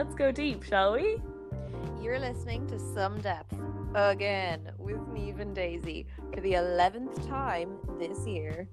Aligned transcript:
let's 0.00 0.14
go 0.14 0.32
deep, 0.32 0.62
shall 0.62 0.94
we? 0.94 1.18
You're 2.00 2.18
listening 2.18 2.66
to 2.68 2.78
Some 2.78 3.20
Depth 3.20 3.54
again 3.94 4.72
with 4.78 5.06
Neve 5.08 5.40
and 5.40 5.54
Daisy 5.54 6.06
for 6.32 6.40
the 6.40 6.54
11th 6.54 7.28
time 7.28 7.76
this 7.98 8.26
year. 8.26 8.66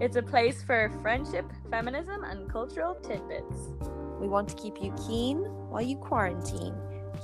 It's 0.00 0.16
a 0.16 0.22
place 0.22 0.62
for 0.62 0.90
friendship, 1.02 1.52
feminism, 1.70 2.24
and 2.24 2.50
cultural 2.50 2.94
tidbits. 2.94 3.74
We 4.18 4.26
want 4.26 4.48
to 4.48 4.54
keep 4.54 4.82
you 4.82 4.94
keen 5.06 5.40
while 5.68 5.82
you 5.82 5.96
quarantine, 5.96 6.74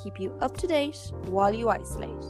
keep 0.05 0.21
you 0.21 0.37
up 0.43 0.59
to 0.59 0.67
date 0.67 1.11
while 1.25 1.55
you 1.55 1.71
isolate. 1.71 2.27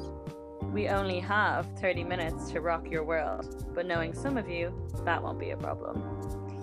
We 0.72 0.90
only 0.90 1.18
have 1.18 1.66
30 1.80 2.04
minutes 2.04 2.52
to 2.52 2.60
rock 2.60 2.88
your 2.88 3.02
world, 3.02 3.66
but 3.74 3.84
knowing 3.84 4.14
some 4.14 4.36
of 4.36 4.48
you, 4.48 4.72
that 5.04 5.20
won't 5.20 5.40
be 5.40 5.50
a 5.50 5.56
problem. 5.56 6.04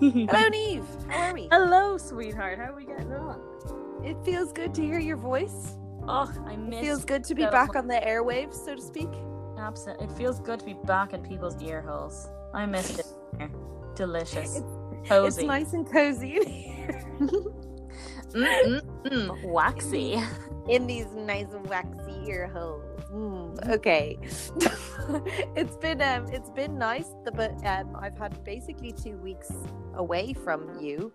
Hello, 0.00 0.48
Neve. 0.48 0.86
How 1.10 1.28
are 1.28 1.34
we? 1.34 1.48
Hello, 1.52 1.98
sweetheart. 1.98 2.56
How 2.56 2.72
are 2.72 2.76
we 2.76 2.86
getting 2.86 3.12
on? 3.12 3.77
It 4.04 4.16
feels 4.24 4.52
good 4.52 4.74
to 4.74 4.82
hear 4.82 4.98
your 4.98 5.16
voice. 5.16 5.76
Oh, 6.06 6.32
I 6.46 6.56
miss. 6.56 6.80
It 6.80 6.82
feels 6.82 7.04
good 7.04 7.24
to 7.24 7.34
be 7.34 7.44
back 7.46 7.76
on 7.76 7.86
the 7.86 7.94
airwaves, 7.94 8.54
so 8.54 8.74
to 8.74 8.80
speak. 8.82 9.08
Absolutely. 9.58 10.06
It 10.06 10.12
feels 10.12 10.40
good 10.40 10.60
to 10.60 10.64
be 10.64 10.74
back 10.84 11.12
in 11.12 11.22
people's 11.22 11.60
ear 11.62 11.82
holes. 11.82 12.28
I 12.54 12.64
missed 12.66 13.00
it. 13.00 13.06
here. 13.38 13.50
Delicious. 13.94 14.56
It's 14.56 15.08
Cozy. 15.08 15.46
nice 15.46 15.72
and 15.72 15.90
cozy 15.90 16.36
in 16.36 16.46
here. 16.46 17.04
Mm, 18.34 18.66
mm, 18.66 18.80
mm. 19.06 19.42
Waxy. 19.44 20.22
in 20.68 20.86
these 20.86 21.06
nice 21.14 21.48
waxy 21.64 22.28
ear 22.28 22.46
holes. 22.46 22.84
Mm, 23.10 23.70
okay, 23.70 24.18
it's 25.56 25.76
been 25.78 26.02
um, 26.02 26.26
it's 26.30 26.50
been 26.50 26.76
nice, 26.76 27.08
but 27.34 27.52
um, 27.64 27.96
I've 27.98 28.18
had 28.18 28.44
basically 28.44 28.92
two 28.92 29.16
weeks 29.16 29.50
away 29.94 30.34
from 30.34 30.78
you. 30.78 31.10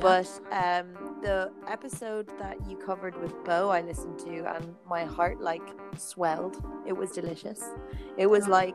But 0.00 0.28
um, 0.52 1.20
the 1.22 1.50
episode 1.68 2.28
that 2.38 2.56
you 2.68 2.76
covered 2.76 3.20
with 3.20 3.32
Bo, 3.44 3.70
I 3.70 3.80
listened 3.80 4.18
to, 4.20 4.44
and 4.54 4.74
my 4.88 5.04
heart 5.04 5.40
like 5.40 5.62
swelled. 5.96 6.62
It 6.86 6.92
was 6.92 7.10
delicious. 7.12 7.62
It 8.16 8.26
was 8.26 8.46
like, 8.46 8.74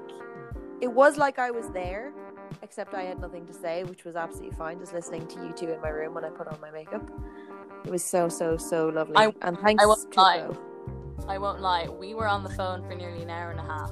it 0.81 0.91
was 0.91 1.17
like 1.17 1.37
I 1.39 1.51
was 1.51 1.67
there, 1.69 2.11
except 2.61 2.93
I 2.93 3.03
had 3.03 3.19
nothing 3.19 3.45
to 3.47 3.53
say, 3.53 3.83
which 3.83 4.03
was 4.03 4.15
absolutely 4.15 4.55
fine. 4.57 4.79
Just 4.79 4.93
listening 4.93 5.27
to 5.27 5.35
you 5.45 5.53
two 5.53 5.71
in 5.71 5.79
my 5.81 5.89
room 5.89 6.13
when 6.13 6.25
I 6.25 6.29
put 6.29 6.47
on 6.47 6.59
my 6.59 6.71
makeup. 6.71 7.07
It 7.85 7.91
was 7.91 8.03
so 8.03 8.29
so 8.29 8.57
so 8.57 8.89
lovely. 8.89 9.15
I- 9.17 9.33
and 9.41 9.57
thanks 9.59 9.83
I 9.83 9.87
won't 9.87 10.11
to 10.11 10.19
lie. 10.19 10.37
Bo. 10.47 10.57
I 11.27 11.37
won't 11.37 11.61
lie, 11.61 11.87
we 11.87 12.13
were 12.15 12.27
on 12.27 12.43
the 12.43 12.49
phone 12.49 12.81
for 12.81 12.95
nearly 12.95 13.21
an 13.21 13.29
hour 13.29 13.51
and 13.51 13.59
a 13.59 13.63
half. 13.63 13.91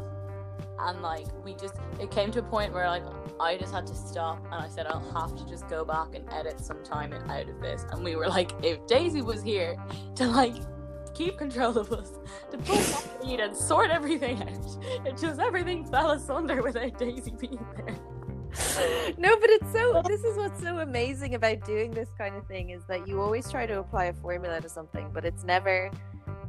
And 0.80 1.02
like 1.02 1.28
we 1.44 1.54
just 1.54 1.76
it 2.00 2.12
came 2.12 2.32
to 2.32 2.40
a 2.40 2.44
point 2.44 2.74
where 2.74 2.88
like 2.88 3.04
I 3.40 3.58
just 3.58 3.74
had 3.74 3.88
to 3.88 3.96
stop 3.96 4.44
and 4.46 4.56
I 4.56 4.68
said 4.70 4.88
I'll 4.88 5.12
have 5.12 5.36
to 5.38 5.46
just 5.46 5.68
go 5.68 5.86
back 5.86 6.16
and 6.16 6.26
edit 6.32 6.60
some 6.60 6.84
time 6.84 7.14
out 7.14 7.50
of 7.50 7.62
this. 7.62 7.86
And 7.92 8.04
we 8.04 8.16
were 8.16 8.28
like, 8.28 8.52
if 8.64 8.86
Daisy 8.88 9.22
was 9.22 9.42
here 9.42 9.78
to 10.16 10.28
like 10.28 10.56
keep 11.14 11.38
control 11.38 11.78
of 11.78 11.92
us, 11.92 12.12
to 12.52 12.58
pull 12.58 12.78
we 13.24 13.42
and 13.42 13.56
sort 13.56 13.92
everything 13.92 14.42
out, 14.42 15.06
it 15.06 15.18
just 15.18 15.40
everything 15.40 15.86
fell 15.86 16.12
asunder 16.12 16.62
without 16.62 16.98
Daisy 16.98 17.32
being 17.32 17.66
there. 17.76 17.96
no, 19.18 19.38
but 19.40 19.50
it's 19.50 19.72
so. 19.72 20.02
This 20.08 20.24
is 20.24 20.38
what's 20.38 20.62
so 20.62 20.80
amazing 20.80 21.36
about 21.36 21.64
doing 21.66 21.92
this 21.92 22.10
kind 22.18 22.36
of 22.36 22.48
thing 22.48 22.72
is 22.72 22.84
that 22.86 23.08
you 23.08 23.22
always 23.22 23.50
try 23.50 23.66
to 23.66 23.80
apply 23.80 24.06
a 24.06 24.14
formula 24.14 24.60
to 24.62 24.70
something, 24.70 25.10
but 25.14 25.26
it's 25.26 25.44
never. 25.44 25.92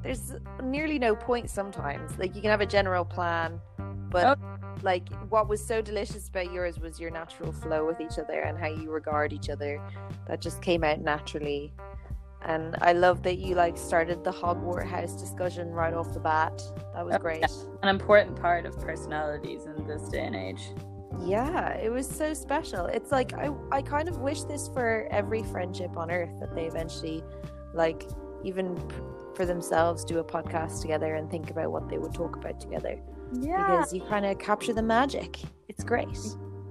There's 0.02 0.34
nearly 0.62 0.98
no 0.98 1.14
point 1.14 1.50
sometimes. 1.50 2.18
Like 2.18 2.34
you 2.34 2.40
can 2.40 2.50
have 2.50 2.62
a 2.62 2.66
general 2.66 3.04
plan, 3.04 3.60
but 4.10 4.38
oh. 4.38 4.68
like 4.82 5.08
what 5.28 5.48
was 5.48 5.64
so 5.64 5.80
delicious 5.80 6.28
about 6.28 6.52
yours 6.52 6.78
was 6.78 6.98
your 6.98 7.10
natural 7.10 7.52
flow 7.52 7.86
with 7.86 8.00
each 8.00 8.18
other 8.18 8.40
and 8.40 8.58
how 8.58 8.68
you 8.68 8.90
regard 8.90 9.32
each 9.32 9.48
other. 9.48 9.80
That 10.26 10.40
just 10.40 10.62
came 10.62 10.84
out 10.84 11.00
naturally. 11.00 11.72
And 12.42 12.74
I 12.80 12.94
love 12.94 13.22
that 13.24 13.36
you 13.38 13.54
like 13.54 13.76
started 13.76 14.24
the 14.24 14.32
Hogwarts 14.32 14.88
house 14.88 15.12
discussion 15.12 15.68
right 15.72 15.92
off 15.92 16.14
the 16.14 16.20
bat. 16.20 16.62
That 16.94 17.04
was 17.04 17.14
Oh, 17.16 17.18
great. 17.18 17.44
An 17.82 17.88
important 17.88 18.40
part 18.40 18.64
of 18.64 18.78
personalities 18.80 19.66
in 19.66 19.86
this 19.86 20.08
day 20.08 20.24
and 20.24 20.34
age. 20.34 20.70
Yeah, 21.22 21.74
it 21.74 21.90
was 21.90 22.08
so 22.08 22.32
special. 22.32 22.86
It's 22.86 23.12
like 23.12 23.34
I 23.34 23.50
I 23.70 23.82
kind 23.82 24.08
of 24.08 24.18
wish 24.18 24.42
this 24.44 24.68
for 24.68 25.06
every 25.10 25.42
friendship 25.42 25.96
on 25.98 26.10
earth 26.10 26.30
that 26.40 26.54
they 26.54 26.64
eventually 26.64 27.22
like 27.74 28.08
even 28.42 28.74
p- 28.74 28.94
for 29.34 29.44
themselves 29.44 30.02
do 30.04 30.18
a 30.18 30.24
podcast 30.24 30.80
together 30.80 31.16
and 31.16 31.30
think 31.30 31.50
about 31.50 31.70
what 31.70 31.88
they 31.88 31.98
would 31.98 32.14
talk 32.14 32.36
about 32.36 32.58
together 32.58 32.98
Yeah. 33.32 33.66
because 33.66 33.92
you 33.92 34.02
kind 34.02 34.26
of 34.26 34.38
capture 34.38 34.72
the 34.72 34.82
magic. 34.82 35.38
It's 35.68 35.84
great. 35.84 36.18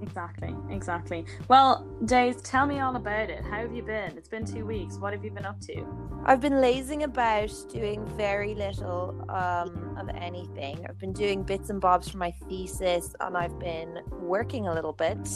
Exactly, 0.02 0.54
exactly. 0.70 1.26
Well, 1.48 1.86
Days, 2.06 2.40
tell 2.42 2.66
me 2.66 2.80
all 2.80 2.96
about 2.96 3.28
it. 3.28 3.44
How 3.44 3.58
have 3.58 3.74
you 3.74 3.82
been? 3.82 4.16
It's 4.16 4.28
been 4.28 4.46
two 4.46 4.64
weeks. 4.64 4.96
What 4.96 5.12
have 5.12 5.22
you 5.24 5.30
been 5.30 5.44
up 5.44 5.60
to? 5.62 5.84
I've 6.24 6.40
been 6.40 6.60
lazing 6.60 7.02
about 7.02 7.50
doing 7.70 8.06
very 8.16 8.54
little 8.54 9.24
um, 9.28 9.96
of 9.98 10.08
anything. 10.16 10.86
I've 10.88 10.98
been 10.98 11.12
doing 11.12 11.42
bits 11.42 11.68
and 11.70 11.80
bobs 11.80 12.08
for 12.08 12.16
my 12.16 12.30
thesis, 12.48 13.14
and 13.20 13.36
I've 13.36 13.58
been 13.58 13.98
working 14.10 14.68
a 14.68 14.74
little 14.74 14.94
bit 14.94 15.28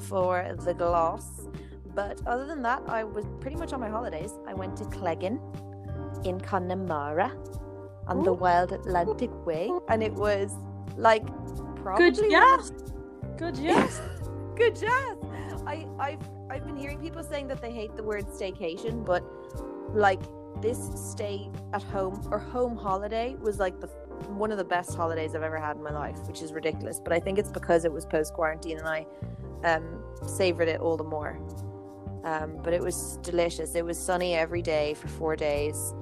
for 0.00 0.54
the 0.60 0.74
gloss. 0.74 1.48
But 1.94 2.20
other 2.26 2.46
than 2.46 2.62
that, 2.62 2.82
I 2.86 3.04
was 3.04 3.24
pretty 3.40 3.56
much 3.56 3.72
on 3.72 3.80
my 3.80 3.88
holidays. 3.88 4.32
I 4.46 4.54
went 4.54 4.76
to 4.78 4.84
Cleggan 4.84 5.40
in 6.24 6.40
Connemara 6.40 7.32
on 8.06 8.22
the 8.22 8.32
Wild 8.32 8.72
Atlantic 8.72 9.30
Way, 9.46 9.70
and 9.88 10.02
it 10.02 10.12
was 10.12 10.52
like 10.96 11.24
probably 11.76 12.10
Good 12.10 12.30
jazz. 12.30 12.72
Good 13.36 13.54
jazz. 13.56 14.00
good 14.56 14.74
jazz. 14.76 15.16
I 15.66 15.86
I've 15.98 16.20
I've 16.50 16.66
been 16.66 16.76
hearing 16.76 17.00
people 17.00 17.22
saying 17.22 17.48
that 17.48 17.60
they 17.60 17.72
hate 17.72 17.96
the 17.96 18.02
word 18.02 18.26
staycation, 18.26 19.04
but 19.04 19.24
like 19.94 20.20
this 20.60 20.90
stay 20.94 21.50
at 21.72 21.82
home 21.82 22.26
or 22.30 22.38
home 22.38 22.76
holiday 22.76 23.34
was 23.40 23.58
like 23.58 23.80
the 23.80 23.88
one 24.28 24.52
of 24.52 24.58
the 24.58 24.64
best 24.64 24.94
holidays 24.94 25.34
I've 25.34 25.42
ever 25.42 25.58
had 25.58 25.76
in 25.76 25.82
my 25.82 25.90
life, 25.92 26.18
which 26.26 26.42
is 26.42 26.52
ridiculous. 26.52 27.00
But 27.02 27.12
I 27.12 27.20
think 27.20 27.38
it's 27.38 27.50
because 27.50 27.84
it 27.84 27.92
was 27.92 28.06
post 28.06 28.32
quarantine 28.34 28.78
and 28.78 28.86
I 28.86 29.06
um 29.64 30.02
savored 30.26 30.68
it 30.68 30.80
all 30.80 30.96
the 30.96 31.04
more. 31.04 31.38
Um, 32.24 32.58
but 32.62 32.72
it 32.72 32.80
was 32.80 33.18
delicious. 33.22 33.74
It 33.74 33.84
was 33.84 33.98
sunny 33.98 34.34
every 34.34 34.62
day 34.62 34.94
for 34.94 35.08
four 35.08 35.36
days. 35.36 35.92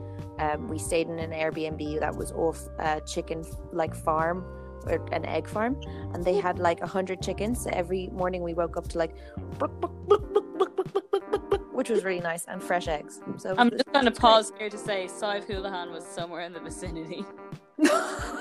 Um, 0.42 0.66
we 0.66 0.78
stayed 0.78 1.08
in 1.08 1.20
an 1.20 1.30
Airbnb 1.30 2.00
that 2.00 2.16
was 2.16 2.32
off 2.32 2.68
a 2.80 3.00
chicken 3.00 3.44
like 3.72 3.94
farm 3.94 4.44
or 4.86 5.06
an 5.12 5.24
egg 5.24 5.46
farm, 5.46 5.80
and 6.12 6.24
they 6.24 6.34
had 6.34 6.58
like 6.58 6.80
a 6.80 6.86
hundred 6.86 7.22
chickens. 7.22 7.62
So 7.62 7.70
every 7.72 8.08
morning 8.08 8.42
we 8.42 8.52
woke 8.52 8.76
up 8.76 8.88
to 8.88 8.98
like, 8.98 9.14
which 11.72 11.90
was 11.90 12.02
really 12.02 12.20
nice 12.20 12.44
and 12.46 12.60
fresh 12.60 12.88
eggs. 12.88 13.20
So 13.36 13.54
I'm 13.56 13.70
just 13.70 13.92
going 13.92 14.04
to 14.06 14.10
pause 14.10 14.50
great. 14.50 14.60
here 14.62 14.70
to 14.70 14.78
say 14.78 15.06
Sive 15.06 15.44
Houlihan 15.44 15.92
was 15.92 16.04
somewhere 16.04 16.40
in 16.40 16.52
the 16.52 16.60
vicinity 16.60 17.24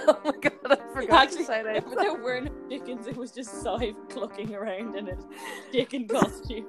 oh 0.08 0.20
my 0.24 0.32
god, 0.42 0.54
I 0.66 0.76
forgot 0.94 1.24
Actually, 1.24 1.46
to 1.46 1.52
shout 1.52 1.68
out. 1.68 1.86
but 1.86 1.96
there 1.98 2.16
were 2.16 2.42
no 2.42 2.52
chickens. 2.70 3.08
It 3.08 3.18
was 3.18 3.32
just 3.32 3.62
Sive 3.62 3.96
clucking 4.10 4.54
around 4.56 4.96
in 4.96 5.10
a 5.10 5.18
chicken 5.72 6.08
costume. 6.08 6.66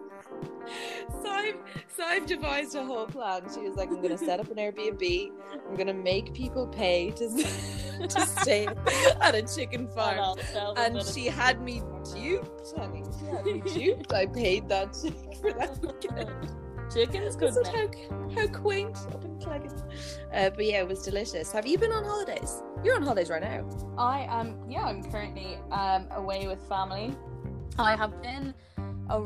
Sive, 1.23 1.57
Sive 1.97 2.27
devised 2.27 2.75
a 2.75 2.85
whole 2.85 3.07
plan. 3.07 3.43
She 3.53 3.61
was 3.61 3.77
like, 3.77 3.89
I'm 3.91 3.97
going 3.97 4.17
to 4.17 4.19
set 4.19 4.41
up 4.41 4.51
an 4.51 4.57
Airbnb. 4.57 5.31
I'm 5.69 5.75
going 5.75 5.87
to 5.89 5.93
make 5.95 6.33
people 6.35 6.67
pay 6.67 7.11
to, 7.13 7.29
to 8.09 8.21
stay 8.27 8.67
at 9.21 9.35
a 9.35 9.43
chicken 9.43 9.89
farm. 9.89 10.39
Them 10.53 10.75
And 10.77 11.03
she 11.07 11.27
had 11.27 11.61
me 11.63 11.83
duped, 12.15 12.73
honey. 12.77 13.05
She 13.19 13.27
had 13.27 13.45
me 13.45 13.63
duped. 13.73 14.13
I 14.13 14.27
paid 14.27 14.69
that 14.69 14.97
chick 15.01 15.15
for 15.41 15.53
that 15.53 15.79
weekend. 15.83 16.31
It's- 16.97 17.13
Chickens 17.13 17.37
good 17.37 17.51
Isn't 17.51 17.67
how, 17.67 18.43
how 18.43 18.47
quaint 18.49 18.97
up 19.13 19.25
in 19.25 19.39
Cleggan. 19.41 19.73
Uh, 20.33 20.51
but 20.51 20.65
yeah, 20.65 20.81
it 20.81 20.89
was 20.89 21.03
delicious. 21.03 21.53
Have 21.53 21.67
you 21.67 21.79
been 21.79 21.93
on 21.93 22.05
holidays? 22.05 22.63
You're 22.85 22.97
on 22.97 23.03
holidays 23.03 23.31
right 23.31 23.43
now. 23.43 23.69
I 23.99 24.27
am, 24.29 24.59
yeah, 24.69 24.85
I'm 24.85 25.03
currently 25.11 25.59
um, 25.71 26.07
away 26.13 26.47
with 26.47 26.61
family. 26.69 27.15
I 27.79 27.97
have 27.97 28.21
been 28.23 28.55
a- 29.11 29.23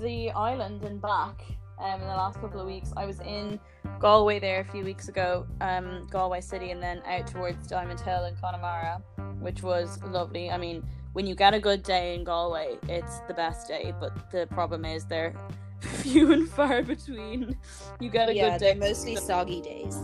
the 0.00 0.30
island 0.32 0.82
and 0.82 1.00
back 1.00 1.44
um, 1.78 2.00
in 2.00 2.06
the 2.08 2.14
last 2.14 2.40
couple 2.40 2.60
of 2.60 2.66
weeks. 2.66 2.92
I 2.96 3.06
was 3.06 3.20
in 3.20 3.60
Galway 4.00 4.38
there 4.40 4.60
a 4.60 4.64
few 4.64 4.84
weeks 4.84 5.08
ago, 5.08 5.46
um, 5.60 6.06
Galway 6.10 6.40
City, 6.40 6.70
and 6.70 6.82
then 6.82 7.02
out 7.06 7.26
towards 7.26 7.66
Diamond 7.68 8.00
Hill 8.00 8.24
and 8.24 8.38
Connemara, 8.40 9.00
which 9.40 9.62
was 9.62 10.02
lovely. 10.04 10.50
I 10.50 10.56
mean, 10.56 10.82
when 11.12 11.26
you 11.26 11.34
get 11.34 11.54
a 11.54 11.60
good 11.60 11.82
day 11.82 12.14
in 12.14 12.24
Galway, 12.24 12.76
it's 12.88 13.20
the 13.28 13.34
best 13.34 13.68
day, 13.68 13.94
but 14.00 14.30
the 14.32 14.46
problem 14.48 14.84
is 14.84 15.04
they're 15.06 15.34
few 15.80 16.32
and 16.32 16.48
far 16.48 16.82
between. 16.82 17.56
You 18.00 18.10
get 18.10 18.28
a 18.28 18.34
yeah, 18.34 18.50
good 18.50 18.60
day. 18.60 18.74
mostly 18.74 19.16
soggy 19.16 19.60
days. 19.60 19.98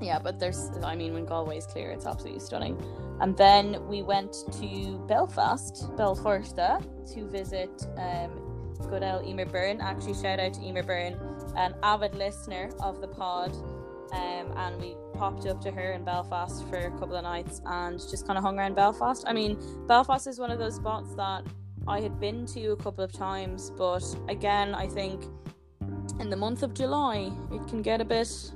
Yeah, 0.00 0.18
but 0.18 0.38
there's, 0.38 0.70
I 0.82 0.94
mean, 0.94 1.14
when 1.14 1.26
Galway's 1.26 1.66
clear, 1.66 1.90
it's 1.90 2.06
absolutely 2.06 2.40
stunning. 2.40 2.80
And 3.20 3.36
then 3.36 3.86
we 3.86 4.02
went 4.02 4.34
to 4.60 4.98
Belfast, 5.08 5.96
Belfast, 5.96 6.56
to 6.56 7.28
visit 7.28 7.86
um, 7.96 8.30
good 8.90 9.02
old 9.02 9.26
Emer 9.26 9.46
Byrne. 9.46 9.80
Actually, 9.80 10.14
shout 10.14 10.38
out 10.38 10.54
to 10.54 10.62
Emer 10.62 10.82
Byrne, 10.82 11.18
an 11.56 11.74
avid 11.82 12.14
listener 12.14 12.70
of 12.80 13.00
the 13.00 13.08
pod. 13.08 13.54
Um, 14.12 14.52
and 14.56 14.80
we 14.80 14.96
popped 15.14 15.46
up 15.46 15.60
to 15.62 15.70
her 15.70 15.92
in 15.92 16.04
Belfast 16.04 16.66
for 16.68 16.76
a 16.76 16.90
couple 16.92 17.16
of 17.16 17.24
nights 17.24 17.60
and 17.64 17.98
just 17.98 18.26
kind 18.26 18.38
of 18.38 18.44
hung 18.44 18.58
around 18.58 18.76
Belfast. 18.76 19.24
I 19.26 19.32
mean, 19.32 19.58
Belfast 19.88 20.26
is 20.26 20.38
one 20.38 20.50
of 20.50 20.58
those 20.58 20.76
spots 20.76 21.14
that 21.16 21.44
I 21.88 22.00
had 22.00 22.18
been 22.18 22.46
to 22.46 22.68
a 22.72 22.76
couple 22.76 23.04
of 23.04 23.12
times, 23.12 23.70
but 23.70 24.04
again, 24.28 24.74
I 24.74 24.86
think 24.88 25.24
in 26.20 26.30
the 26.30 26.36
month 26.36 26.62
of 26.62 26.74
July, 26.74 27.30
it 27.52 27.66
can 27.68 27.82
get 27.82 28.00
a 28.00 28.04
bit 28.04 28.52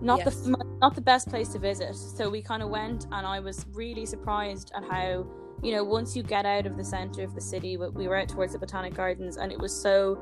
not 0.00 0.20
Yes. 0.20 0.42
the 0.42 0.64
not 0.80 0.94
the 0.94 1.00
best 1.00 1.28
place 1.28 1.48
to 1.48 1.58
visit. 1.58 1.92
So 1.96 2.30
we 2.30 2.40
kind 2.40 2.62
of 2.62 2.68
went, 2.70 3.06
and 3.10 3.26
I 3.26 3.40
was 3.40 3.66
really 3.72 4.06
surprised 4.06 4.70
at 4.76 4.84
how 4.84 5.26
you 5.60 5.72
know 5.74 5.82
once 5.82 6.14
you 6.16 6.22
get 6.22 6.46
out 6.46 6.66
of 6.66 6.76
the 6.76 6.84
center 6.84 7.24
of 7.24 7.34
the 7.34 7.40
city, 7.40 7.76
we- 7.76 7.88
we 7.88 8.06
were 8.06 8.16
out 8.16 8.28
towards 8.28 8.52
the 8.52 8.60
Botanic 8.60 8.94
Gardens, 8.94 9.38
and 9.38 9.50
it 9.50 9.58
was 9.58 9.72
so 9.74 10.16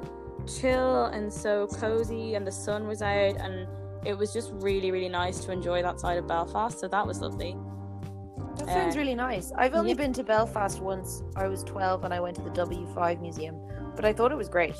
chill 0.47 1.07
and 1.07 1.31
so 1.31 1.67
cozy, 1.67 2.37
and 2.37 2.47
the 2.47 2.53
sun 2.53 2.89
was 2.89 3.03
out, 3.03 3.37
and 3.37 3.69
it 4.05 4.17
was 4.17 4.33
just 4.33 4.51
really 4.55 4.91
really 4.91 5.11
nice 5.11 5.45
to 5.45 5.53
enjoy 5.53 5.83
that 5.83 6.01
side 6.01 6.17
of 6.17 6.27
Belfast. 6.27 6.79
So 6.79 6.89
that 6.89 7.07
was 7.07 7.21
lovely. 7.21 7.55
That 8.57 8.67
sounds 8.69 8.97
Uh, 8.97 8.99
really 8.99 9.15
nice. 9.15 9.53
I've 9.57 9.75
only 9.75 9.91
yeah. 9.93 9.97
been 9.99 10.13
to 10.15 10.25
Belfast 10.25 10.81
once. 10.81 11.23
I 11.37 11.47
was 11.47 11.63
12 11.65 12.05
and 12.05 12.13
I 12.15 12.21
went 12.21 12.37
to 12.37 12.43
the 12.43 12.51
W5 12.51 13.21
museum, 13.21 13.61
but 13.95 14.05
I 14.05 14.13
thought 14.13 14.33
it 14.33 14.37
was 14.37 14.49
great. 14.49 14.77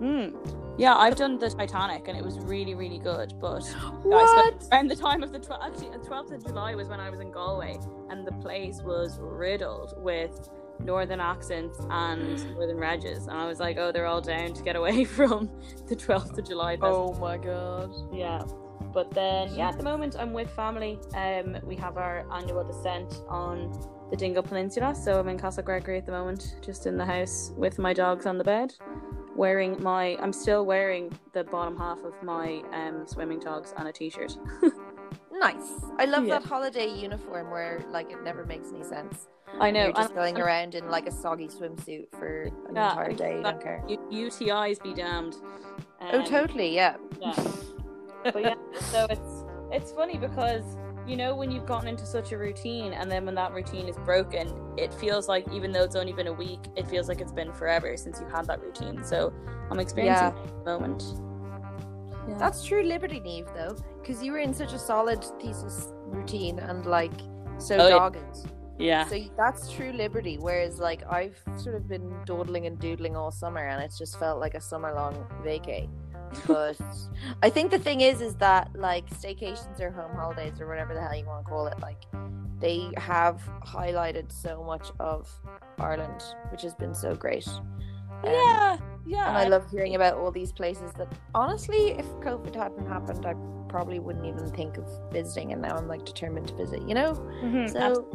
Mm. 0.00 0.34
Yeah, 0.78 0.94
I've 0.94 1.16
done 1.16 1.38
the 1.38 1.50
Titanic, 1.50 2.06
and 2.06 2.16
it 2.16 2.24
was 2.24 2.38
really 2.38 2.74
really 2.76 2.98
good, 2.98 3.34
but. 3.40 3.64
What? 4.04 4.64
around 4.72 4.88
the 4.88 4.94
time 4.96 5.24
of 5.24 5.32
the 5.32 5.40
12th, 5.40 5.60
actually, 5.66 5.90
the 5.90 5.98
12th 5.98 6.32
of 6.32 6.44
July 6.46 6.74
was 6.76 6.88
when 6.88 7.00
I 7.00 7.10
was 7.10 7.18
in 7.18 7.32
Galway, 7.32 7.78
and 8.10 8.24
the 8.24 8.32
place 8.32 8.80
was 8.82 9.18
riddled 9.20 9.94
with 9.96 10.48
northern 10.78 11.18
accents 11.20 11.78
and 11.90 12.54
northern 12.54 12.76
reges. 12.76 13.26
And 13.26 13.36
I 13.36 13.46
was 13.48 13.58
like, 13.58 13.76
oh, 13.78 13.90
they're 13.90 14.06
all 14.06 14.20
down 14.20 14.52
to 14.54 14.62
get 14.62 14.76
away 14.76 15.02
from 15.16 15.50
the 15.88 15.96
12th 15.96 16.38
of 16.38 16.46
July 16.46 16.76
festival. 16.76 17.14
Oh 17.16 17.20
my 17.20 17.36
god. 17.36 17.92
Yeah. 18.12 18.42
But 18.98 19.12
then, 19.12 19.54
yeah, 19.54 19.68
at 19.68 19.76
the 19.78 19.84
moment 19.84 20.16
I'm 20.18 20.32
with 20.32 20.50
family. 20.56 20.98
Um, 21.14 21.56
we 21.62 21.76
have 21.76 21.96
our 21.98 22.26
annual 22.32 22.64
descent 22.64 23.22
on 23.28 23.70
the 24.10 24.16
Dingle 24.16 24.42
Peninsula, 24.42 24.92
so 24.92 25.20
I'm 25.20 25.28
in 25.28 25.38
Castlegregory 25.38 25.98
at 25.98 26.04
the 26.04 26.10
moment, 26.10 26.56
just 26.62 26.84
in 26.84 26.96
the 26.96 27.04
house 27.04 27.52
with 27.56 27.78
my 27.78 27.92
dogs 27.92 28.26
on 28.26 28.38
the 28.38 28.42
bed, 28.42 28.74
wearing 29.36 29.80
my. 29.80 30.16
I'm 30.20 30.32
still 30.32 30.66
wearing 30.66 31.16
the 31.32 31.44
bottom 31.44 31.76
half 31.78 31.98
of 32.02 32.12
my 32.24 32.60
um, 32.72 33.06
swimming 33.06 33.38
togs 33.40 33.72
and 33.76 33.86
a 33.86 33.92
t-shirt. 33.92 34.36
Nice. 35.30 35.70
I 36.00 36.04
love 36.06 36.26
Yeah. 36.26 36.40
that 36.40 36.48
holiday 36.48 36.88
uniform 36.92 37.52
where 37.52 37.84
like 37.90 38.10
it 38.10 38.24
never 38.24 38.44
makes 38.44 38.70
any 38.74 38.82
sense. 38.82 39.28
I 39.60 39.70
know. 39.70 39.84
You're 39.84 39.92
just 39.92 40.08
and- 40.08 40.16
going 40.16 40.34
and- 40.34 40.42
around 40.44 40.74
in 40.74 40.90
like 40.90 41.06
a 41.06 41.12
soggy 41.12 41.46
swimsuit 41.46 42.10
for 42.18 42.50
an 42.68 42.74
Yeah, 42.74 42.90
entire 42.90 43.12
day. 43.12 43.36
You 43.36 43.42
don't 43.44 43.62
care. 43.62 43.84
UTIs 44.10 44.82
be 44.82 44.92
damned. 44.92 45.36
Oh, 46.00 46.18
Um, 46.18 46.24
totally. 46.24 46.74
Yeah. 46.74 46.96
Yeah. 47.20 47.34
But 48.24 48.40
yeah, 48.42 48.54
so 48.80 49.06
it's 49.10 49.44
it's 49.70 49.92
funny 49.92 50.16
because 50.18 50.64
you 51.06 51.16
know 51.16 51.34
when 51.34 51.50
you've 51.50 51.66
gotten 51.66 51.88
into 51.88 52.04
such 52.06 52.32
a 52.32 52.38
routine, 52.38 52.92
and 52.92 53.10
then 53.10 53.24
when 53.26 53.34
that 53.36 53.52
routine 53.52 53.88
is 53.88 53.96
broken, 53.98 54.52
it 54.76 54.92
feels 54.94 55.28
like 55.28 55.46
even 55.52 55.72
though 55.72 55.84
it's 55.84 55.96
only 55.96 56.12
been 56.12 56.26
a 56.26 56.32
week, 56.32 56.60
it 56.76 56.86
feels 56.86 57.08
like 57.08 57.20
it's 57.20 57.32
been 57.32 57.52
forever 57.52 57.96
since 57.96 58.20
you 58.20 58.26
had 58.26 58.46
that 58.46 58.60
routine. 58.60 59.02
So 59.04 59.32
I'm 59.70 59.78
experiencing 59.80 60.26
Yeah. 60.26 60.42
that 60.64 60.64
moment. 60.80 61.02
Yeah. 62.28 62.36
That's 62.38 62.62
true 62.62 62.82
Liberty 62.82 63.20
Neve 63.20 63.46
though, 63.54 63.74
because 64.02 64.22
you 64.22 64.32
were 64.32 64.38
in 64.38 64.52
such 64.52 64.72
a 64.74 64.78
solid 64.78 65.24
thesis 65.40 65.92
routine 66.06 66.58
and 66.58 66.84
like 66.84 67.12
so 67.58 67.76
Oh, 67.78 67.88
yeah. 67.88 67.98
dogged. 67.98 68.36
yeah. 68.78 69.06
So 69.08 69.18
that's 69.36 69.70
true 69.72 69.92
liberty. 69.92 70.36
Whereas 70.38 70.78
like 70.78 71.02
I've 71.10 71.38
sort 71.56 71.74
of 71.74 71.88
been 71.88 72.12
dawdling 72.26 72.66
and 72.66 72.78
doodling 72.78 73.16
all 73.16 73.30
summer, 73.30 73.66
and 73.66 73.82
it's 73.82 73.96
just 73.96 74.18
felt 74.18 74.40
like 74.40 74.54
a 74.54 74.60
summer 74.60 74.92
long 74.94 75.14
vacay. 75.42 75.88
But 76.46 76.80
I 77.42 77.50
think 77.50 77.70
the 77.70 77.78
thing 77.78 78.00
is, 78.00 78.20
is 78.20 78.34
that 78.36 78.70
like 78.74 79.08
staycations 79.10 79.80
or 79.80 79.90
home 79.90 80.14
holidays 80.14 80.60
or 80.60 80.66
whatever 80.68 80.94
the 80.94 81.00
hell 81.00 81.16
you 81.16 81.26
want 81.26 81.44
to 81.44 81.48
call 81.50 81.66
it, 81.66 81.78
like 81.80 82.02
they 82.60 82.90
have 82.96 83.40
highlighted 83.64 84.32
so 84.32 84.64
much 84.64 84.90
of 84.98 85.28
Ireland, 85.78 86.22
which 86.50 86.62
has 86.62 86.74
been 86.74 86.94
so 86.94 87.14
great. 87.14 87.46
Um, 87.48 87.60
yeah, 88.24 88.78
yeah. 89.06 89.28
And 89.28 89.36
I 89.38 89.44
love 89.48 89.70
hearing 89.70 89.94
about 89.94 90.14
all 90.14 90.30
these 90.32 90.50
places 90.52 90.92
that 90.94 91.08
honestly, 91.34 91.92
if 91.92 92.06
COVID 92.20 92.54
hadn't 92.54 92.86
happened, 92.86 93.24
I 93.26 93.34
probably 93.68 93.98
wouldn't 94.00 94.26
even 94.26 94.50
think 94.50 94.76
of 94.78 94.86
visiting. 95.12 95.52
And 95.52 95.62
now 95.62 95.76
I'm 95.76 95.86
like 95.86 96.04
determined 96.04 96.48
to 96.48 96.54
visit, 96.56 96.82
you 96.88 96.94
know? 96.94 97.12
Mhm, 97.42 97.70
So 97.70 98.08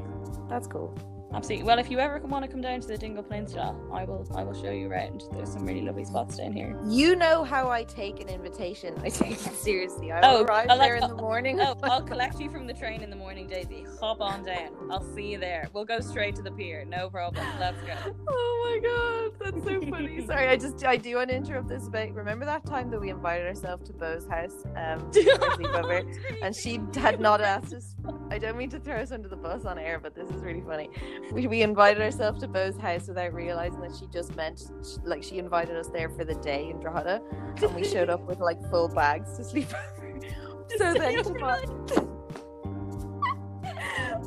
that's 0.50 0.68
cool. 0.68 0.94
Absolutely. 1.34 1.64
Well, 1.66 1.80
if 1.80 1.90
you 1.90 2.00
ever 2.00 2.20
want 2.20 2.46
to 2.46 2.52
come 2.52 2.62
down 2.62 2.80
to 2.82 2.88
the 2.88 2.98
Dingle 2.98 3.24
Peninsula, 3.24 3.76
I 3.92 4.04
will. 4.04 4.28
I 4.36 4.44
will 4.44 4.54
show 4.54 4.70
you 4.72 4.90
around. 4.90 5.24
There's 5.34 5.52
some 5.52 5.66
really 5.66 5.82
lovely 5.82 6.06
spots 6.06 6.38
down 6.38 6.54
here. 6.54 6.78
You 6.88 7.16
know 7.16 7.44
how 7.44 7.70
I 7.72 7.84
take 7.84 8.20
an 8.20 8.30
invitation. 8.30 8.96
I 9.04 9.10
take 9.10 9.32
it 9.32 9.40
seriously. 9.56 10.12
I 10.12 10.20
Oh, 10.22 10.40
will 10.40 10.46
arrive 10.46 10.70
I 10.70 10.76
like- 10.76 10.88
there 10.88 10.96
in 10.98 11.08
the 11.08 11.16
morning. 11.22 11.60
Oh, 11.60 11.76
I'll 11.84 12.04
collect 12.04 12.40
you 12.40 12.50
from 12.52 12.68
the 12.68 12.74
train 12.74 13.02
in 13.02 13.10
the 13.10 13.16
morning, 13.16 13.48
Daisy. 13.48 13.86
Hop 14.00 14.22
on 14.22 14.44
down. 14.44 14.70
I'll 14.92 15.04
see 15.16 15.32
you 15.32 15.40
there. 15.40 15.70
We'll 15.74 15.86
go 15.86 16.00
straight 16.00 16.36
to 16.36 16.44
the 16.44 16.52
pier. 16.52 16.86
No 16.86 17.10
problem. 17.10 17.46
Let's 17.60 17.82
go. 17.82 18.16
Oh 18.66 18.80
my 18.82 18.90
god, 18.90 19.54
that's 19.54 19.66
so 19.68 19.82
funny. 19.92 20.26
Sorry, 20.26 20.48
I 20.48 20.56
just 20.56 20.84
I 20.86 20.96
do 20.96 21.18
want 21.18 21.30
to 21.30 21.36
interrupt 21.36 21.68
this 21.68 21.90
bit. 21.90 22.14
Remember 22.14 22.46
that 22.46 22.66
time 22.66 22.90
that 22.92 23.00
we 23.00 23.10
invited 23.10 23.46
ourselves 23.46 23.86
to 23.88 23.94
Bo's 23.94 24.26
house 24.28 24.64
um, 24.78 25.12
sleepover, 25.12 26.06
and 26.42 26.56
she 26.56 26.80
had 26.96 27.20
not 27.20 27.42
asked 27.42 27.74
us. 27.74 27.96
I 28.32 28.38
don't 28.40 28.58
mean 28.58 28.70
to 28.70 28.80
throw 28.80 28.96
us 28.96 29.12
under 29.12 29.28
the 29.28 29.36
bus 29.36 29.66
on 29.66 29.78
air, 29.78 30.00
but 30.00 30.16
this 30.16 30.30
is 30.30 30.42
really 30.42 30.62
funny. 30.62 30.90
We, 31.32 31.48
we 31.48 31.62
invited 31.62 32.02
ourselves 32.02 32.42
to 32.42 32.48
Bo's 32.48 32.78
house 32.78 33.08
without 33.08 33.34
realizing 33.34 33.80
that 33.82 33.96
she 33.96 34.08
just 34.08 34.36
meant 34.36 34.64
like 35.04 35.24
she 35.24 35.40
invited 35.40 35.76
us 35.76 35.88
there 35.88 36.10
for 36.10 36.26
the 36.26 36.36
day 36.36 36.70
in 36.70 36.80
Drogheda, 36.80 37.22
and 37.62 37.76
we 37.76 37.84
showed 37.84 38.10
up 38.10 38.22
with 38.28 38.40
like 38.40 38.62
full 38.70 38.88
bags 38.88 39.38
to 39.38 39.44
sleep 39.44 39.68
over. 39.98 40.20
So 40.78 40.94
then 40.94 41.24
tomorrow, 41.24 41.88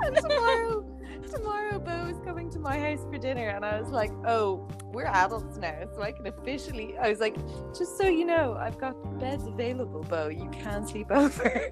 and 0.03 0.17
tomorrow, 0.17 0.85
tomorrow, 1.31 1.79
Bo 1.79 2.07
is 2.07 2.19
coming 2.25 2.51
to 2.51 2.59
my 2.59 2.79
house 2.79 3.05
for 3.11 3.19
dinner, 3.19 3.49
and 3.49 3.65
I 3.65 3.81
was 3.81 3.91
like, 3.91 4.11
"Oh, 4.27 4.67
we're 4.93 5.07
adults 5.07 5.57
now, 5.59 5.77
so 5.95 6.03
I 6.03 6.13
can 6.13 6.27
officially." 6.27 6.97
I 6.99 7.09
was 7.09 7.21
like, 7.21 7.37
"Just 7.77 7.97
so 7.99 8.07
you 8.09 8.25
know, 8.25 8.55
I've 8.59 8.79
got 8.79 8.95
beds 9.19 9.47
available, 9.47 10.03
Bo. 10.03 10.29
You 10.29 10.49
can 10.51 10.87
sleep 10.87 11.11
over." 11.11 11.71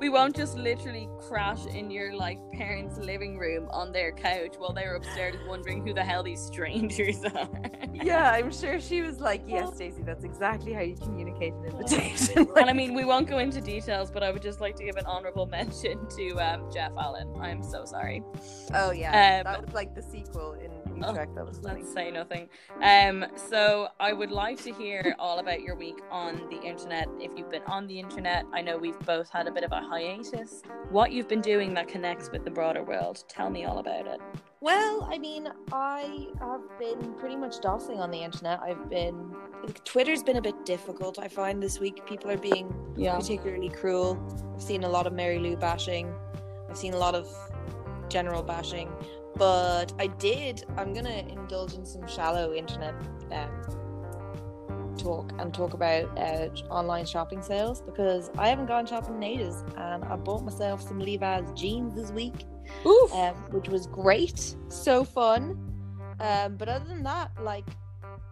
We 0.00 0.08
won't 0.10 0.36
just 0.36 0.56
literally 0.58 1.08
crash 1.20 1.64
in 1.66 1.90
your 1.90 2.14
like 2.14 2.38
parents' 2.52 2.98
living 2.98 3.38
room 3.38 3.68
on 3.70 3.90
their 3.92 4.12
couch 4.12 4.56
while 4.58 4.72
they're 4.72 4.96
upstairs 4.96 5.36
wondering 5.48 5.86
who 5.86 5.94
the 5.94 6.02
hell 6.02 6.22
these 6.22 6.40
strangers 6.42 7.24
are. 7.34 7.48
yeah, 7.92 8.32
I'm 8.32 8.52
sure 8.52 8.80
she 8.80 9.00
was 9.02 9.20
like, 9.20 9.42
"Yes, 9.46 9.76
Stacey, 9.76 10.02
that's 10.02 10.24
exactly 10.24 10.72
how 10.74 10.80
you 10.82 10.96
communicate 10.96 11.54
an 11.54 11.64
invitation." 11.66 12.48
and 12.56 12.68
I 12.68 12.72
mean, 12.74 12.92
we 12.92 13.04
won't 13.04 13.28
go 13.28 13.38
into 13.38 13.60
details, 13.62 14.10
but 14.10 14.22
I 14.22 14.30
would 14.30 14.42
just 14.42 14.60
like 14.60 14.74
to 14.76 14.84
give 14.84 14.96
an 14.96 15.06
honourable 15.06 15.46
mention 15.46 16.06
to 16.18 16.30
um, 16.40 16.70
Jeff 16.72 16.92
Allen. 16.98 17.32
I'm 17.40 17.62
so 17.62 17.84
sorry. 17.86 18.22
oh 18.74 18.90
yeah, 18.90 19.38
Um, 19.46 19.52
that 19.52 19.64
was 19.64 19.72
like 19.74 19.94
the 19.94 20.02
sequel 20.02 20.54
in 20.54 20.70
oh, 21.02 21.12
that 21.12 21.46
was 21.46 21.58
funny. 21.58 21.80
Let's 21.82 21.92
say 21.92 22.10
nothing. 22.10 22.48
Um, 22.82 23.24
so 23.36 23.88
I 24.00 24.12
would 24.12 24.30
like 24.30 24.62
to 24.64 24.72
hear 24.72 25.14
all 25.18 25.38
about 25.38 25.62
your 25.62 25.76
week 25.76 25.98
on 26.10 26.48
the 26.50 26.60
internet. 26.60 27.08
If 27.20 27.32
you've 27.36 27.50
been 27.50 27.62
on 27.66 27.86
the 27.86 27.98
internet, 27.98 28.44
I 28.52 28.60
know 28.60 28.76
we've 28.78 28.98
both 29.00 29.30
had 29.30 29.46
a 29.46 29.50
bit 29.52 29.64
of 29.64 29.72
a 29.72 29.80
hiatus. 29.80 30.62
What 30.90 31.12
you've 31.12 31.28
been 31.28 31.40
doing 31.40 31.74
that 31.74 31.88
connects 31.88 32.30
with 32.30 32.44
the 32.44 32.50
broader 32.50 32.82
world? 32.82 33.24
Tell 33.28 33.50
me 33.50 33.64
all 33.64 33.78
about 33.78 34.06
it. 34.06 34.20
Well, 34.60 35.06
I 35.12 35.18
mean, 35.18 35.48
I 35.72 36.28
have 36.40 36.62
been 36.78 37.12
pretty 37.14 37.36
much 37.36 37.60
dossing 37.60 37.98
on 37.98 38.10
the 38.10 38.22
internet. 38.22 38.60
I've 38.60 38.88
been 38.88 39.34
Twitter's 39.84 40.22
been 40.22 40.36
a 40.36 40.42
bit 40.42 40.66
difficult. 40.66 41.18
I 41.18 41.28
find 41.28 41.62
this 41.62 41.80
week 41.80 42.04
people 42.06 42.30
are 42.30 42.36
being 42.36 42.74
Yeah. 42.96 43.16
particularly 43.16 43.70
cruel. 43.70 44.18
I've 44.54 44.62
seen 44.62 44.84
a 44.84 44.88
lot 44.88 45.06
of 45.06 45.12
Mary 45.14 45.38
Lou 45.38 45.56
bashing. 45.56 46.14
I've 46.68 46.76
seen 46.76 46.92
a 46.94 46.98
lot 46.98 47.14
of 47.14 47.26
general 48.08 48.42
bashing. 48.42 48.90
But 49.36 49.92
I 49.98 50.06
did. 50.06 50.64
I'm 50.76 50.92
gonna 50.94 51.10
indulge 51.28 51.74
in 51.74 51.84
some 51.84 52.06
shallow 52.06 52.52
internet 52.54 52.94
um, 53.32 54.94
talk 54.96 55.32
and 55.38 55.52
talk 55.52 55.74
about 55.74 56.04
uh, 56.18 56.48
online 56.70 57.04
shopping 57.04 57.42
sales 57.42 57.82
because 57.82 58.30
I 58.38 58.48
haven't 58.48 58.66
gone 58.66 58.86
shopping 58.86 59.16
in 59.16 59.22
ages, 59.22 59.64
and 59.76 60.04
I 60.04 60.16
bought 60.16 60.44
myself 60.44 60.82
some 60.82 60.98
Levi's 61.00 61.50
jeans 61.54 61.94
this 61.94 62.12
week 62.12 62.44
Oof. 62.86 63.12
um, 63.12 63.34
which 63.50 63.68
was 63.68 63.86
great, 63.88 64.54
so 64.68 65.04
fun. 65.04 65.58
Um, 66.20 66.56
but 66.56 66.68
other 66.68 66.84
than 66.84 67.02
that, 67.02 67.32
like 67.42 67.64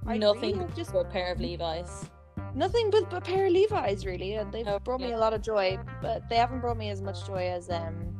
I 0.06 0.16
Nothing 0.18 0.58
really 0.58 0.70
just 0.76 0.94
a 0.94 1.04
pair 1.04 1.32
of 1.32 1.40
Levi's. 1.40 2.08
nothing 2.54 2.90
but 2.90 3.12
a 3.12 3.20
pair 3.20 3.46
of 3.46 3.52
Levi's 3.52 4.06
really, 4.06 4.34
and 4.34 4.52
they've 4.52 4.66
Oh, 4.68 4.78
brought 4.78 5.00
me 5.00 5.12
a 5.12 5.18
lot 5.18 5.32
of 5.34 5.42
joy. 5.42 5.78
But 6.00 6.28
they 6.28 6.36
haven't 6.36 6.60
brought 6.60 6.76
me 6.78 6.90
as 6.90 7.02
much 7.02 7.26
joy 7.26 7.48
as 7.48 7.70
um, 7.70 8.14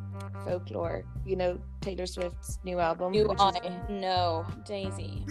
folklore. 0.45 1.05
You 1.25 1.37
know, 1.37 1.59
Taylor 1.81 2.07
Swift's 2.07 2.59
new 2.65 2.79
album. 2.79 3.15
You 3.15 3.29
which 3.29 3.39
I 3.41 3.51
is- 3.65 3.91
know, 3.91 4.45
Daisy. 4.67 5.25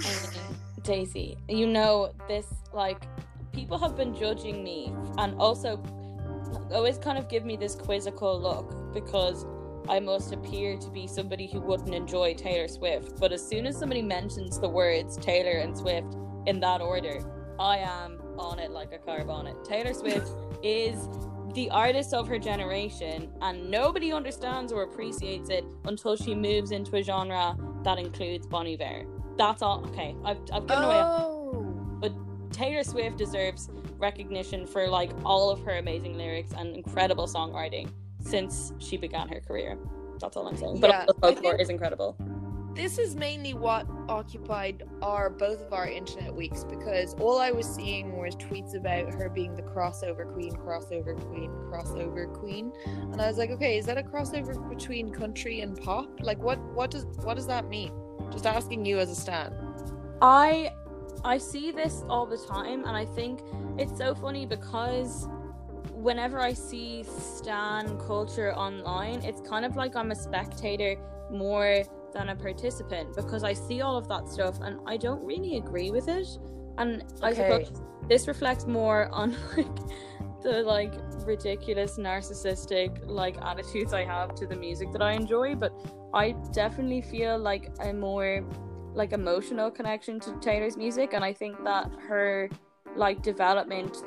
Daisy. 0.84 1.38
You 1.48 1.68
know 1.68 2.12
this 2.28 2.48
like 2.74 3.04
people 3.52 3.78
have 3.78 3.96
been 3.96 4.16
judging 4.16 4.64
me 4.64 4.94
and 5.18 5.36
also 5.40 5.82
always 6.74 6.98
kind 6.98 7.18
of 7.18 7.28
give 7.30 7.46
me 7.46 7.56
this 7.58 7.76
quizzical 7.76 8.40
look 8.40 8.94
because 8.94 9.46
I 9.90 10.00
must 10.00 10.32
appear 10.34 10.78
to 10.78 10.90
be 10.90 11.08
somebody 11.08 11.48
who 11.48 11.60
wouldn't 11.60 11.94
enjoy 11.94 12.34
Taylor 12.34 12.68
Swift. 12.68 13.20
But 13.20 13.32
as 13.32 13.46
soon 13.46 13.66
as 13.66 13.78
somebody 13.78 14.02
mentions 14.02 14.60
the 14.60 14.70
words 14.70 15.18
Taylor 15.18 15.60
and 15.60 15.78
Swift 15.78 16.16
in 16.46 16.60
that 16.62 16.82
order, 16.82 17.20
I 17.60 17.78
am 17.80 18.22
on 18.38 18.60
it 18.60 18.72
like 18.72 18.92
a 18.94 18.98
car 18.98 19.24
bonnet. 19.24 19.64
Taylor 19.64 19.94
Swift 19.94 20.30
is 20.64 21.08
the 21.54 21.70
artist 21.70 22.14
of 22.14 22.28
her 22.28 22.40
generation, 22.40 23.30
and 23.42 23.70
nobody 23.70 24.12
understands 24.14 24.72
or 24.72 24.84
appreciates 24.84 25.50
it 25.50 25.66
until 25.86 26.16
she 26.16 26.34
moves 26.36 26.72
into 26.72 26.96
a 26.96 27.04
genre 27.04 27.56
that 27.84 27.98
includes 27.98 28.48
Bon 28.48 28.68
Iver. 28.68 29.06
That's 29.38 29.62
all. 29.62 29.84
Okay, 29.88 30.16
I've, 30.24 30.38
I've 30.54 30.68
given 30.68 30.84
away. 30.84 31.00
Oh. 31.02 31.66
But 32.00 32.14
Taylor 32.52 32.84
Swift 32.84 33.18
deserves 33.18 33.70
recognition 33.98 34.66
for 34.66 34.88
like 34.88 35.12
all 35.26 35.50
of 35.50 35.62
her 35.64 35.78
amazing 35.78 36.18
lyrics 36.18 36.52
and 36.58 36.76
incredible 36.76 37.28
songwriting 37.28 37.90
since 38.20 38.74
she 38.80 38.98
began 38.98 39.28
her 39.30 39.40
career. 39.40 39.78
That's 40.20 40.38
all 40.38 40.48
I'm 40.48 40.58
saying. 40.58 40.80
But 40.80 40.90
Yeah, 40.92 41.06
the 41.06 41.14
folklore 41.16 41.52
think- 41.54 41.62
is 41.62 41.70
incredible. 41.70 42.16
This 42.74 42.98
is 42.98 43.16
mainly 43.16 43.54
what 43.54 43.86
occupied 44.08 44.84
our 45.02 45.30
both 45.30 45.62
of 45.62 45.74
our 45.74 45.88
internet 45.88 46.34
weeks 46.34 46.64
because 46.64 47.14
all 47.16 47.40
I 47.40 47.52
was 47.52 47.66
seeing 47.66 48.18
was 48.18 48.36
tweets 48.36 48.76
about 48.76 49.14
her 49.14 49.30
being 49.30 49.56
the 49.56 49.62
crossover 49.62 50.32
queen, 50.32 50.52
crossover 50.54 51.20
queen, 51.28 51.50
crossover 51.70 52.32
queen, 52.34 52.72
and 52.86 53.22
I 53.22 53.28
was 53.28 53.38
like, 53.38 53.50
okay, 53.52 53.78
is 53.78 53.86
that 53.88 53.98
a 53.98 54.04
crossover 54.04 54.70
between 54.70 55.12
country 55.12 55.62
and 55.62 55.80
pop? 55.82 56.10
Like, 56.22 56.40
what 56.40 56.60
what 56.74 56.92
does 56.92 57.06
what 57.24 57.36
does 57.36 57.48
that 57.48 57.68
mean? 57.68 57.92
Just 58.32 58.46
asking 58.46 58.86
you 58.86 59.00
as 59.00 59.10
a 59.10 59.16
stan. 59.16 59.54
I 60.22 60.72
I 61.26 61.38
see 61.38 61.72
this 61.72 62.04
all 62.10 62.26
the 62.26 62.38
time 62.38 62.86
and 62.86 62.96
I 62.96 63.06
think 63.06 63.42
it's 63.78 63.98
so 63.98 64.16
funny 64.16 64.46
because 64.46 65.28
whenever 65.92 66.40
I 66.40 66.54
see 66.54 67.04
stan 67.04 68.00
culture 68.00 68.54
online, 68.56 69.24
it's 69.24 69.42
kind 69.42 69.66
of 69.66 69.76
like 69.76 69.96
I'm 69.96 70.12
a 70.12 70.16
spectator 70.16 70.96
more 71.32 71.84
than 72.14 72.30
a 72.30 72.36
participant 72.36 73.16
because 73.16 73.44
I 73.44 73.54
see 73.54 73.82
all 73.82 73.98
of 73.98 74.08
that 74.10 74.28
stuff 74.28 74.60
and 74.62 74.80
I 74.86 74.98
don't 74.98 75.24
really 75.24 75.58
agree 75.58 75.92
with 75.92 76.08
it. 76.08 76.28
And 76.78 77.04
I 77.22 77.32
Okay. 77.32 77.34
suppose 77.34 77.72
this 78.08 78.28
reflects 78.28 78.66
more 78.66 79.10
on 79.12 79.32
like 79.58 79.78
the 80.42 80.64
like 80.64 80.94
ridiculous 81.26 81.98
narcissistic 81.98 83.00
like 83.06 83.38
attitudes 83.42 83.94
I 83.94 84.04
have 84.06 84.36
to 84.36 84.48
the 84.48 84.56
music 84.56 84.92
that 84.94 85.02
I 85.02 85.14
enjoy, 85.14 85.56
but 85.56 85.74
I 86.14 86.32
definitely 86.54 87.02
feel 87.02 87.38
like 87.38 87.72
a 87.80 87.94
more 87.94 88.44
like 88.94 89.14
emotional 89.14 89.72
connection 89.72 90.20
to 90.20 90.34
Taylor's 90.40 90.76
music 90.78 91.14
and 91.14 91.24
I 91.24 91.34
think 91.34 91.64
that 91.64 91.90
her 92.08 92.50
like 92.96 93.22
development 93.22 93.98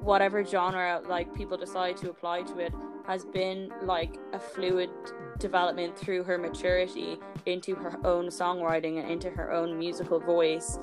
whatever 0.00 0.44
genre 0.44 1.00
like 1.08 1.32
people 1.34 1.56
decide 1.56 1.96
to 1.98 2.10
apply 2.10 2.42
to 2.42 2.58
it 2.58 2.72
has 3.06 3.24
been 3.24 3.70
like 3.82 4.16
a 4.32 4.38
fluid 4.40 4.90
development 5.42 5.98
through 5.98 6.22
her 6.22 6.38
maturity 6.38 7.18
into 7.46 7.74
her 7.74 7.98
own 8.06 8.28
songwriting 8.28 8.98
and 9.00 9.10
into 9.10 9.28
her 9.28 9.52
own 9.52 9.76
musical 9.78 10.18
voice 10.20 10.78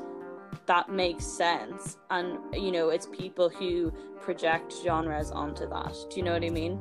that 0.66 0.90
makes 0.92 1.26
sense 1.26 1.98
and 2.12 2.38
you 2.54 2.72
know 2.72 2.90
it's 2.90 3.08
people 3.08 3.50
who 3.50 3.92
project 4.22 4.74
genres 4.84 5.32
onto 5.32 5.68
that 5.70 5.94
do 6.10 6.18
you 6.18 6.24
know 6.24 6.34
what 6.34 6.44
i 6.44 6.50
mean 6.50 6.78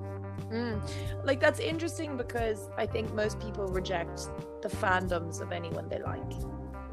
Mm. 0.52 0.80
Like 1.24 1.40
that's 1.40 1.58
interesting 1.60 2.16
because 2.16 2.70
I 2.78 2.86
think 2.86 3.12
most 3.12 3.38
people 3.38 3.66
reject 3.66 4.30
the 4.62 4.68
fandoms 4.68 5.42
of 5.42 5.52
anyone 5.52 5.88
they 5.90 5.98
like. 6.00 6.32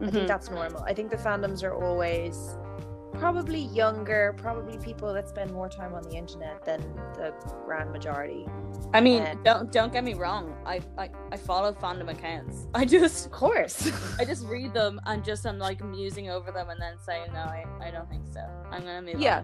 I 0.02 0.10
think 0.10 0.26
Mhm. 0.26 0.28
that's 0.28 0.50
normal. 0.50 0.82
I 0.84 0.94
think 0.94 1.10
the 1.10 1.16
fandoms 1.28 1.64
are 1.64 1.74
always 1.74 2.58
probably 3.20 3.62
younger, 3.68 4.36
probably 4.38 4.78
people 4.78 5.14
that 5.14 5.28
spend 5.30 5.52
more 5.52 5.70
time 5.70 5.94
on 5.94 6.04
the 6.04 6.12
internet 6.16 6.64
than 6.66 6.82
the 7.16 7.34
grand 7.66 7.92
majority. 7.92 8.46
i 8.94 9.02
mean 9.02 9.24
and- 9.24 9.44
don't 9.44 9.72
don't 9.72 9.92
get 9.94 10.04
me 10.04 10.14
wrong 10.14 10.54
I, 10.66 10.80
I 10.98 11.10
i 11.32 11.38
follow 11.38 11.72
fandom 11.74 12.10
accounts 12.10 12.68
i 12.76 12.86
just 12.86 13.26
Of 13.28 13.32
course. 13.32 13.92
i 14.20 14.26
just 14.26 14.46
read 14.46 14.74
them 14.74 15.00
and 15.06 15.24
just 15.24 15.46
i'm 15.46 15.58
like 15.60 15.84
musing 15.84 16.30
over 16.30 16.52
them 16.52 16.70
and 16.70 16.80
then 16.80 16.96
saying 17.00 17.32
no 17.34 17.40
i, 17.40 17.66
I 17.82 17.90
don't 17.92 18.10
think 18.10 18.24
so 18.32 18.42
i'm 18.72 18.82
gonna 18.84 19.02
move 19.02 19.20
Yeah. 19.20 19.44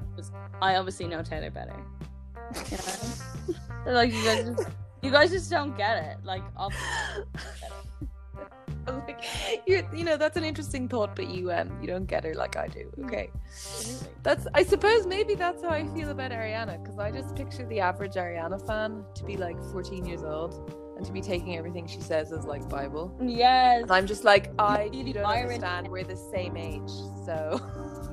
i 0.61 0.75
obviously 0.75 1.07
know 1.07 1.21
taylor 1.23 1.49
better 1.51 1.75
you 2.69 2.77
know? 2.77 3.55
Like 3.99 4.13
you 4.13 4.23
guys 4.23 4.43
just 4.45 4.69
you 5.01 5.09
guys 5.11 5.31
just 5.31 5.49
don't 5.49 5.75
get 5.75 5.97
it 6.03 6.17
like 6.23 6.43
obviously 6.55 7.25
like, 9.07 9.23
you 9.65 9.87
you 9.95 10.03
know, 10.03 10.17
that's 10.17 10.37
an 10.37 10.43
interesting 10.43 10.87
thought, 10.87 11.15
but 11.15 11.29
you 11.29 11.51
um 11.51 11.81
you 11.81 11.87
don't 11.87 12.05
get 12.05 12.23
her 12.23 12.33
like 12.33 12.55
I 12.55 12.67
do. 12.67 12.91
Okay. 13.05 13.29
That's 14.23 14.47
I 14.53 14.63
suppose 14.63 15.05
maybe 15.05 15.35
that's 15.35 15.63
how 15.63 15.69
I 15.69 15.87
feel 15.87 16.09
about 16.09 16.31
Ariana, 16.31 16.81
because 16.81 16.99
I 16.99 17.11
just 17.11 17.35
picture 17.35 17.65
the 17.67 17.79
average 17.79 18.13
Ariana 18.13 18.65
fan 18.65 19.03
to 19.15 19.23
be 19.23 19.37
like 19.37 19.57
14 19.71 20.05
years 20.05 20.23
old 20.23 20.75
and 20.97 21.05
to 21.05 21.11
be 21.11 21.21
taking 21.21 21.57
everything 21.57 21.87
she 21.87 22.01
says 22.01 22.31
as 22.31 22.45
like 22.45 22.67
Bible. 22.69 23.15
yes 23.21 23.83
And 23.83 23.91
I'm 23.91 24.07
just 24.07 24.23
like, 24.23 24.51
I 24.59 24.89
you 24.91 25.13
don't 25.13 25.25
understand. 25.25 25.87
We're 25.87 26.03
the 26.03 26.15
same 26.17 26.57
age, 26.57 26.89
so 27.25 27.59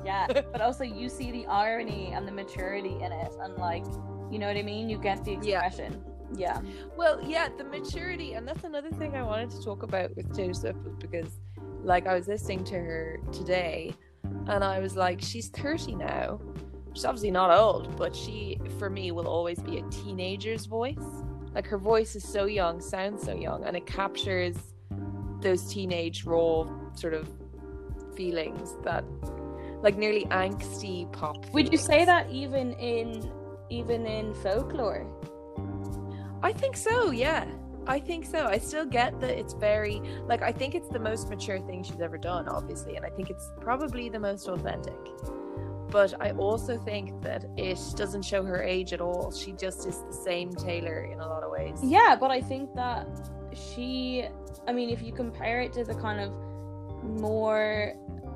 yeah 0.05 0.27
but 0.51 0.61
also 0.61 0.83
you 0.83 1.09
see 1.09 1.31
the 1.31 1.45
irony 1.47 2.11
and 2.13 2.27
the 2.27 2.31
maturity 2.31 2.95
in 3.01 3.11
it 3.11 3.31
and 3.41 3.55
like 3.57 3.85
you 4.31 4.39
know 4.39 4.47
what 4.47 4.57
i 4.57 4.61
mean 4.61 4.89
you 4.89 4.97
get 4.97 5.23
the 5.25 5.33
expression 5.33 5.93
yeah, 5.93 6.18
Well, 6.95 7.19
yeah, 7.23 7.49
the 7.57 7.63
maturity, 7.63 8.33
and 8.33 8.47
that's 8.47 8.63
another 8.63 8.91
thing 8.91 9.15
I 9.15 9.23
wanted 9.23 9.51
to 9.51 9.63
talk 9.63 9.83
about 9.83 10.15
with 10.15 10.33
Taylor 10.35 10.53
Swift 10.53 10.83
was 10.83 10.95
because, 10.95 11.39
like, 11.83 12.07
I 12.07 12.15
was 12.15 12.27
listening 12.27 12.63
to 12.65 12.75
her 12.75 13.19
today, 13.31 13.93
and 14.47 14.63
I 14.63 14.79
was 14.79 14.95
like, 14.95 15.21
she's 15.21 15.49
thirty 15.49 15.95
now. 15.95 16.39
She's 16.93 17.05
obviously 17.05 17.31
not 17.31 17.55
old, 17.57 17.95
but 17.97 18.15
she, 18.15 18.59
for 18.79 18.89
me, 18.89 19.11
will 19.11 19.27
always 19.27 19.59
be 19.59 19.77
a 19.77 19.83
teenager's 19.89 20.65
voice. 20.65 20.97
Like 21.53 21.65
her 21.67 21.77
voice 21.77 22.15
is 22.15 22.27
so 22.27 22.45
young, 22.45 22.79
sounds 22.81 23.23
so 23.23 23.33
young, 23.33 23.63
and 23.63 23.75
it 23.75 23.85
captures 23.85 24.55
those 25.41 25.71
teenage 25.71 26.25
raw 26.25 26.67
sort 26.93 27.13
of 27.13 27.29
feelings 28.15 28.75
that, 28.83 29.03
like, 29.81 29.97
nearly 29.97 30.25
angsty 30.25 31.11
pop. 31.11 31.45
would 31.53 31.71
you 31.71 31.77
say 31.77 32.05
that 32.05 32.29
even 32.29 32.73
in 32.73 33.31
even 33.69 34.05
in 34.05 34.33
folklore 34.33 35.05
I 36.41 36.53
think 36.53 36.77
so, 36.77 37.11
yeah. 37.11 37.45
I 37.87 37.99
think 37.99 38.25
so. 38.25 38.45
I 38.45 38.59
still 38.59 38.85
get 38.85 39.19
that 39.19 39.31
it's 39.31 39.53
very 39.53 40.01
like 40.27 40.43
I 40.43 40.51
think 40.51 40.75
it's 40.75 40.89
the 40.89 40.99
most 40.99 41.27
mature 41.29 41.59
thing 41.59 41.83
she's 41.83 42.01
ever 42.01 42.17
done, 42.17 42.47
obviously, 42.47 42.95
and 42.95 43.05
I 43.05 43.09
think 43.09 43.29
it's 43.29 43.51
probably 43.59 44.09
the 44.09 44.19
most 44.19 44.47
authentic. 44.47 44.93
But 45.89 46.13
I 46.21 46.31
also 46.31 46.77
think 46.77 47.19
that 47.23 47.45
it 47.57 47.79
doesn't 47.95 48.21
show 48.21 48.43
her 48.43 48.61
age 48.61 48.93
at 48.93 49.01
all. 49.01 49.31
She 49.31 49.53
just 49.53 49.87
is 49.87 50.03
the 50.03 50.13
same 50.13 50.51
Taylor 50.51 51.05
in 51.11 51.19
a 51.19 51.27
lot 51.27 51.41
of 51.41 51.49
ways. 51.49 51.79
Yeah, 51.83 52.15
but 52.19 52.29
I 52.29 52.41
think 52.41 52.75
that 52.75 53.07
she, 53.55 54.27
I 54.67 54.71
mean, 54.71 54.91
if 54.91 55.01
you 55.01 55.11
compare 55.11 55.61
it 55.61 55.73
to 55.73 55.83
the 55.83 55.95
kind 55.95 56.19
of 56.19 56.31
more 57.19 57.95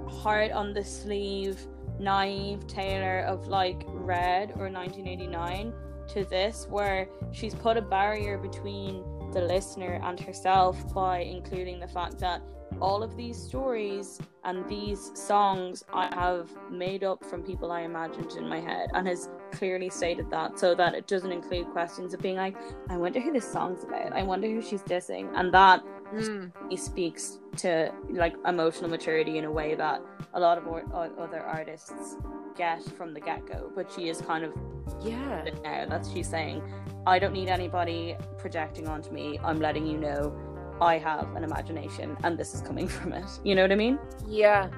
hard 0.09 0.51
on 0.51 0.73
the 0.73 0.83
sleeve 0.83 1.67
naive 1.99 2.65
Taylor 2.65 3.19
of 3.19 3.47
like 3.47 3.83
Red 3.87 4.53
or 4.57 4.67
1989 4.69 5.73
to 6.09 6.25
this, 6.25 6.67
where 6.69 7.07
she's 7.31 7.55
put 7.55 7.77
a 7.77 7.81
barrier 7.81 8.37
between 8.37 9.03
the 9.31 9.41
listener 9.41 9.99
and 10.03 10.19
herself 10.19 10.93
by 10.93 11.19
including 11.19 11.79
the 11.79 11.87
fact 11.87 12.19
that 12.19 12.41
all 12.81 13.03
of 13.03 13.15
these 13.15 13.37
stories 13.37 14.19
and 14.45 14.67
these 14.67 15.11
songs 15.13 15.83
I 15.93 16.07
have 16.15 16.49
made 16.71 17.03
up 17.03 17.23
from 17.23 17.43
people 17.43 17.71
I 17.71 17.81
imagined 17.81 18.31
in 18.31 18.49
my 18.49 18.59
head 18.59 18.89
and 18.93 19.07
has 19.07 19.29
clearly 19.51 19.89
stated 19.89 20.29
that 20.31 20.57
so 20.59 20.73
that 20.75 20.95
it 20.95 21.07
doesn't 21.07 21.31
include 21.31 21.67
questions 21.67 22.13
of 22.15 22.19
being 22.21 22.35
like, 22.35 22.55
I 22.89 22.97
wonder 22.97 23.19
who 23.19 23.31
this 23.31 23.49
song's 23.49 23.83
about. 23.83 24.11
I 24.13 24.23
wonder 24.23 24.47
who 24.47 24.61
she's 24.61 24.81
dissing. 24.83 25.29
And 25.35 25.53
that 25.53 25.83
Mm. 26.13 26.51
speaks 26.77 27.39
to 27.57 27.91
like 28.11 28.35
emotional 28.45 28.87
maturity 28.87 29.39
in 29.39 29.45
a 29.45 29.51
way 29.51 29.73
that 29.73 29.99
a 30.35 30.39
lot 30.39 30.59
of 30.59 30.67
or- 30.67 30.83
other 30.93 31.41
artists 31.41 32.17
get 32.55 32.83
from 32.97 33.13
the 33.13 33.19
get-go 33.19 33.71
but 33.75 33.91
she 33.91 34.09
is 34.09 34.21
kind 34.21 34.43
of 34.43 34.53
Yeah. 35.01 35.45
now 35.63 35.85
that's 35.89 36.11
she's 36.11 36.29
saying. 36.29 36.61
I 37.05 37.19
don't 37.19 37.33
need 37.33 37.49
anybody 37.49 38.15
projecting 38.37 38.87
onto 38.87 39.11
me. 39.11 39.37
I'm 39.43 39.59
letting 39.59 39.85
you 39.85 39.97
know 39.97 40.33
i 40.81 40.97
have 40.97 41.35
an 41.35 41.43
imagination 41.43 42.17
and 42.23 42.37
this 42.37 42.53
is 42.55 42.61
coming 42.61 42.87
from 42.87 43.13
it. 43.13 43.29
You 43.43 43.55
know 43.55 43.61
what 43.61 43.71
i 43.71 43.75
mean? 43.75 43.99
Yeah. 44.27 44.69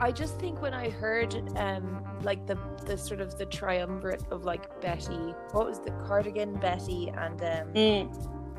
I 0.00 0.10
just 0.12 0.38
think 0.40 0.62
when 0.62 0.72
I 0.74 0.88
heard 0.88 1.32
um 1.56 2.02
like 2.22 2.46
the 2.46 2.56
the 2.86 2.96
sort 2.96 3.20
of 3.20 3.36
the 3.38 3.46
triumvirate 3.46 4.22
of 4.30 4.44
like 4.44 4.64
Betty, 4.80 5.34
what 5.52 5.66
was 5.66 5.78
the 5.80 5.90
cardigan, 6.06 6.54
Betty 6.54 7.02
and 7.24 7.38
um 7.42 7.68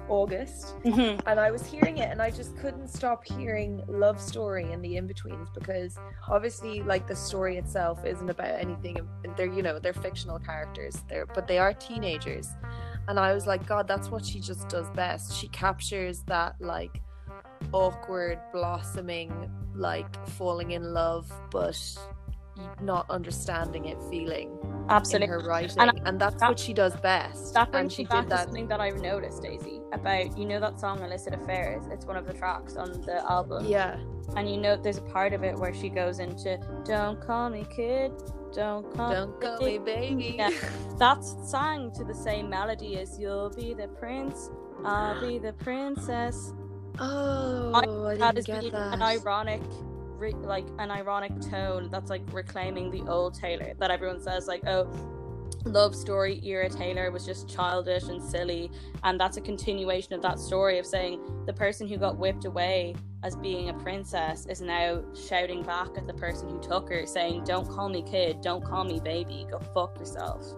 August. 0.09 0.75
Mhm. 0.83 1.21
and 1.25 1.39
I 1.39 1.51
was 1.51 1.65
hearing 1.65 1.97
it 1.97 2.09
and 2.11 2.21
I 2.21 2.29
just 2.31 2.57
couldn't 2.57 2.87
stop 2.89 3.23
hearing 3.25 3.81
love 3.87 4.19
story 4.19 4.71
in 4.71 4.81
the 4.81 4.97
in-betweens 4.97 5.49
because 5.53 5.97
obviously 6.27 6.81
like 6.83 7.07
the 7.07 7.15
story 7.15 7.57
itself 7.57 8.03
isn't 8.05 8.29
about 8.29 8.51
anything 8.59 8.97
they're 9.37 9.45
you 9.51 9.61
know 9.61 9.79
they're 9.79 9.93
fictional 9.93 10.39
characters 10.39 11.03
they're 11.07 11.25
but 11.25 11.47
they 11.47 11.57
are 11.59 11.73
teenagers 11.73 12.49
and 13.07 13.19
I 13.19 13.33
was 13.33 13.47
like 13.47 13.65
god 13.65 13.87
that's 13.87 14.09
what 14.09 14.25
she 14.25 14.39
just 14.39 14.67
does 14.69 14.89
best 14.91 15.33
she 15.37 15.47
captures 15.49 16.23
that 16.23 16.55
like 16.59 17.01
awkward 17.73 18.39
blossoming 18.51 19.31
like 19.75 20.13
falling 20.29 20.71
in 20.71 20.93
love 20.93 21.31
but 21.51 21.77
not 22.81 23.09
understanding 23.09 23.85
it 23.85 23.97
feeling 24.09 24.49
in 24.63 24.85
absolutely. 24.89 25.27
her 25.27 25.39
writing. 25.39 25.79
And 25.79 26.01
and, 26.05 26.19
that's 26.19 26.39
that- 26.41 26.49
what 26.49 26.59
she 26.59 26.73
does 26.73 26.95
best. 26.97 27.53
That 27.53 27.69
and 27.73 27.91
she 27.91 28.05
back 28.05 28.23
did 28.23 28.31
that 28.31 28.43
something 28.45 28.67
that 28.67 28.79
i've 28.81 29.01
noticed 29.01 29.41
daisy 29.41 29.81
about 29.93 30.37
you 30.37 30.45
know 30.45 30.59
that 30.59 30.79
song 30.79 31.01
illicit 31.01 31.33
affairs? 31.33 31.83
It's 31.91 32.05
one 32.05 32.17
of 32.17 32.25
the 32.25 32.33
tracks 32.33 32.75
on 32.75 33.01
the 33.01 33.23
album. 33.29 33.65
Yeah. 33.65 33.97
And 34.35 34.49
you 34.49 34.57
know 34.57 34.75
there's 34.75 34.97
a 34.97 35.01
part 35.01 35.33
of 35.33 35.43
it 35.43 35.57
where 35.57 35.73
she 35.73 35.89
goes 35.89 36.19
into 36.19 36.57
don't 36.85 37.19
call 37.21 37.49
me 37.49 37.65
kid 37.75 38.11
don't 38.53 38.93
call 38.95 39.11
don't 39.11 39.41
call 39.41 39.59
me 39.59 39.77
baby. 39.77 40.35
Yeah. 40.37 40.49
that's 40.97 41.35
sang 41.49 41.91
to 41.93 42.03
the 42.03 42.13
same 42.13 42.49
melody 42.49 42.99
as 42.99 43.17
you'll 43.17 43.49
be 43.49 43.73
the 43.73 43.87
prince 43.87 44.49
i'll 44.83 45.21
be 45.21 45.37
the 45.37 45.53
princess. 45.53 46.53
Oh, 46.99 47.71
I, 47.73 48.15
that 48.17 48.35
didn't 48.35 48.37
is 48.39 48.45
get 48.45 48.61
being 48.61 48.73
that. 48.73 48.93
an 48.93 49.01
ironic 49.01 49.61
re- 50.21 50.33
like 50.33 50.67
an 50.79 50.91
ironic 50.91 51.33
tone 51.41 51.89
that's 51.91 52.09
like 52.09 52.21
reclaiming 52.31 52.91
the 52.91 53.01
old 53.09 53.33
Taylor 53.33 53.73
that 53.79 53.91
everyone 53.91 54.21
says 54.21 54.47
like 54.47 54.65
oh 54.67 54.87
love 55.65 55.95
story 55.95 56.39
era 56.43 56.69
Taylor 56.69 57.11
was 57.11 57.25
just 57.25 57.47
childish 57.47 58.03
and 58.03 58.21
silly. 58.21 58.71
And 59.03 59.19
that's 59.19 59.37
a 59.37 59.41
continuation 59.41 60.13
of 60.13 60.21
that 60.21 60.39
story 60.39 60.79
of 60.79 60.85
saying 60.85 61.19
the 61.45 61.53
person 61.53 61.87
who 61.87 61.97
got 61.97 62.17
whipped 62.17 62.45
away 62.45 62.95
as 63.23 63.35
being 63.35 63.69
a 63.69 63.73
princess 63.73 64.45
is 64.47 64.61
now 64.61 65.03
shouting 65.13 65.63
back 65.63 65.89
at 65.97 66.07
the 66.07 66.13
person 66.13 66.49
who 66.49 66.59
took 66.59 66.89
her 66.89 67.05
saying 67.05 67.43
don't 67.43 67.69
call 67.69 67.89
me 67.89 68.01
kid 68.01 68.41
don't 68.41 68.65
call 68.65 68.83
me 68.83 68.99
baby 68.99 69.45
go 69.49 69.59
fuck 69.73 69.99
yourself. 69.99 70.55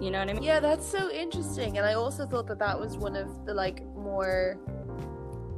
You 0.00 0.10
know 0.10 0.18
what 0.18 0.30
I 0.30 0.32
mean? 0.32 0.42
Yeah, 0.42 0.58
that's 0.58 0.84
so 0.84 1.12
interesting. 1.12 1.78
And 1.78 1.86
I 1.86 1.94
also 1.94 2.26
thought 2.26 2.48
that 2.48 2.58
that 2.58 2.78
was 2.78 2.96
one 2.96 3.14
of 3.14 3.46
the 3.46 3.54
like 3.54 3.84
more 3.94 4.58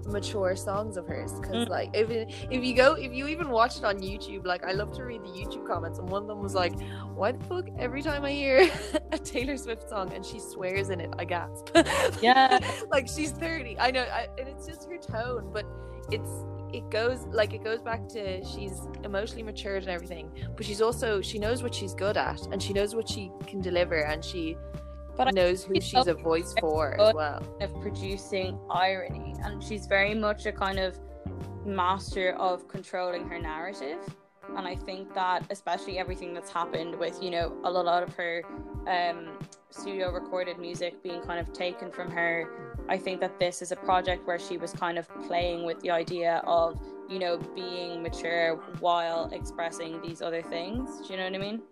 mature 0.06 0.54
songs 0.56 0.96
of 0.96 1.06
hers 1.06 1.32
because 1.40 1.66
Mm. 1.66 1.68
like 1.68 1.90
if 1.94 2.10
if 2.50 2.64
you 2.64 2.74
go 2.74 2.94
if 2.94 3.12
you 3.12 3.26
even 3.28 3.48
watch 3.50 3.76
it 3.78 3.84
on 3.84 3.98
YouTube 4.00 4.44
like 4.46 4.64
I 4.64 4.72
love 4.72 4.92
to 4.96 5.04
read 5.04 5.22
the 5.22 5.28
YouTube 5.28 5.66
comments 5.66 5.98
and 5.98 6.08
one 6.08 6.22
of 6.22 6.28
them 6.28 6.40
was 6.42 6.54
like 6.54 6.74
why 7.14 7.32
the 7.32 7.44
fuck 7.44 7.66
every 7.78 8.02
time 8.02 8.24
I 8.24 8.32
hear 8.32 8.70
a 9.12 9.18
Taylor 9.18 9.56
Swift 9.56 9.88
song 9.88 10.12
and 10.12 10.24
she 10.24 10.38
swears 10.40 10.90
in 10.90 11.00
it 11.00 11.12
I 11.18 11.24
gasp 11.24 11.70
Yeah. 12.22 12.58
like 12.90 13.08
she's 13.08 13.30
30 13.32 13.78
I 13.78 13.90
know 13.90 14.02
I, 14.02 14.28
and 14.38 14.48
it's 14.48 14.66
just 14.66 14.88
her 14.90 14.98
tone 14.98 15.50
but 15.52 15.64
it's 16.10 16.30
it 16.72 16.90
goes 16.90 17.24
like 17.30 17.54
it 17.54 17.62
goes 17.62 17.80
back 17.80 18.08
to 18.08 18.44
she's 18.44 18.80
emotionally 19.04 19.44
matured 19.44 19.82
and 19.82 19.90
everything 19.92 20.28
but 20.56 20.66
she's 20.66 20.82
also 20.82 21.20
she 21.20 21.38
knows 21.38 21.62
what 21.62 21.72
she's 21.74 21.94
good 21.94 22.16
at 22.16 22.40
and 22.50 22.60
she 22.60 22.72
knows 22.72 22.94
what 22.96 23.08
she 23.08 23.30
can 23.46 23.60
deliver 23.60 24.00
and 24.06 24.24
she 24.24 24.56
But 25.16 25.28
I 25.28 25.30
knows 25.30 25.64
who 25.64 25.80
she's 25.80 26.06
a 26.06 26.14
voice 26.14 26.54
for 26.60 27.00
as 27.00 27.14
well. 27.14 27.42
of 27.60 27.80
producing 27.80 28.58
irony 28.70 29.34
and 29.42 29.62
she's 29.62 29.86
very 29.86 30.14
much 30.14 30.46
a 30.46 30.52
kind 30.52 30.78
of 30.78 30.98
master 31.64 32.32
of 32.38 32.68
controlling 32.68 33.28
her 33.28 33.38
narrative. 33.38 33.98
And 34.56 34.68
i 34.68 34.76
think 34.76 35.14
that 35.14 35.42
especially 35.50 35.98
everything 35.98 36.34
that's 36.34 36.50
happened 36.50 36.94
with 36.96 37.20
you 37.22 37.30
know 37.30 37.56
a 37.64 37.70
lot 37.70 38.02
of 38.02 38.14
her 38.14 38.42
um 38.86 39.38
studio 39.70 40.12
recorded 40.12 40.58
music 40.58 41.02
being 41.02 41.22
kind 41.22 41.40
of 41.40 41.52
taken 41.52 41.90
from 41.90 42.10
her 42.10 42.46
i 42.88 42.96
think 42.96 43.20
that 43.20 43.40
this 43.40 43.62
is 43.62 43.72
a 43.72 43.76
project 43.76 44.26
where 44.26 44.38
she 44.38 44.58
was 44.58 44.70
kind 44.72 44.98
of 44.98 45.08
playing 45.26 45.64
with 45.64 45.80
the 45.80 45.90
idea 45.90 46.42
of 46.46 46.78
you 47.08 47.18
know 47.18 47.38
being 47.54 48.02
mature 48.02 48.56
while 48.80 49.30
expressing 49.32 50.00
these 50.02 50.20
other 50.22 50.42
things. 50.42 51.00
Do 51.00 51.14
you 51.14 51.18
know 51.18 51.24
what 51.24 51.34
i 51.34 51.38
mean? 51.38 51.62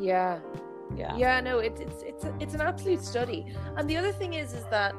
Yeah 0.00 0.40
yeah. 0.96 1.16
Yeah 1.16 1.40
no 1.40 1.58
it's 1.58 1.80
it's 1.80 2.02
it's 2.02 2.24
a, 2.24 2.34
it's 2.40 2.54
an 2.54 2.60
absolute 2.60 3.02
study. 3.02 3.54
And 3.76 3.88
the 3.88 3.96
other 3.96 4.12
thing 4.12 4.34
is 4.34 4.52
is 4.52 4.64
that 4.70 4.94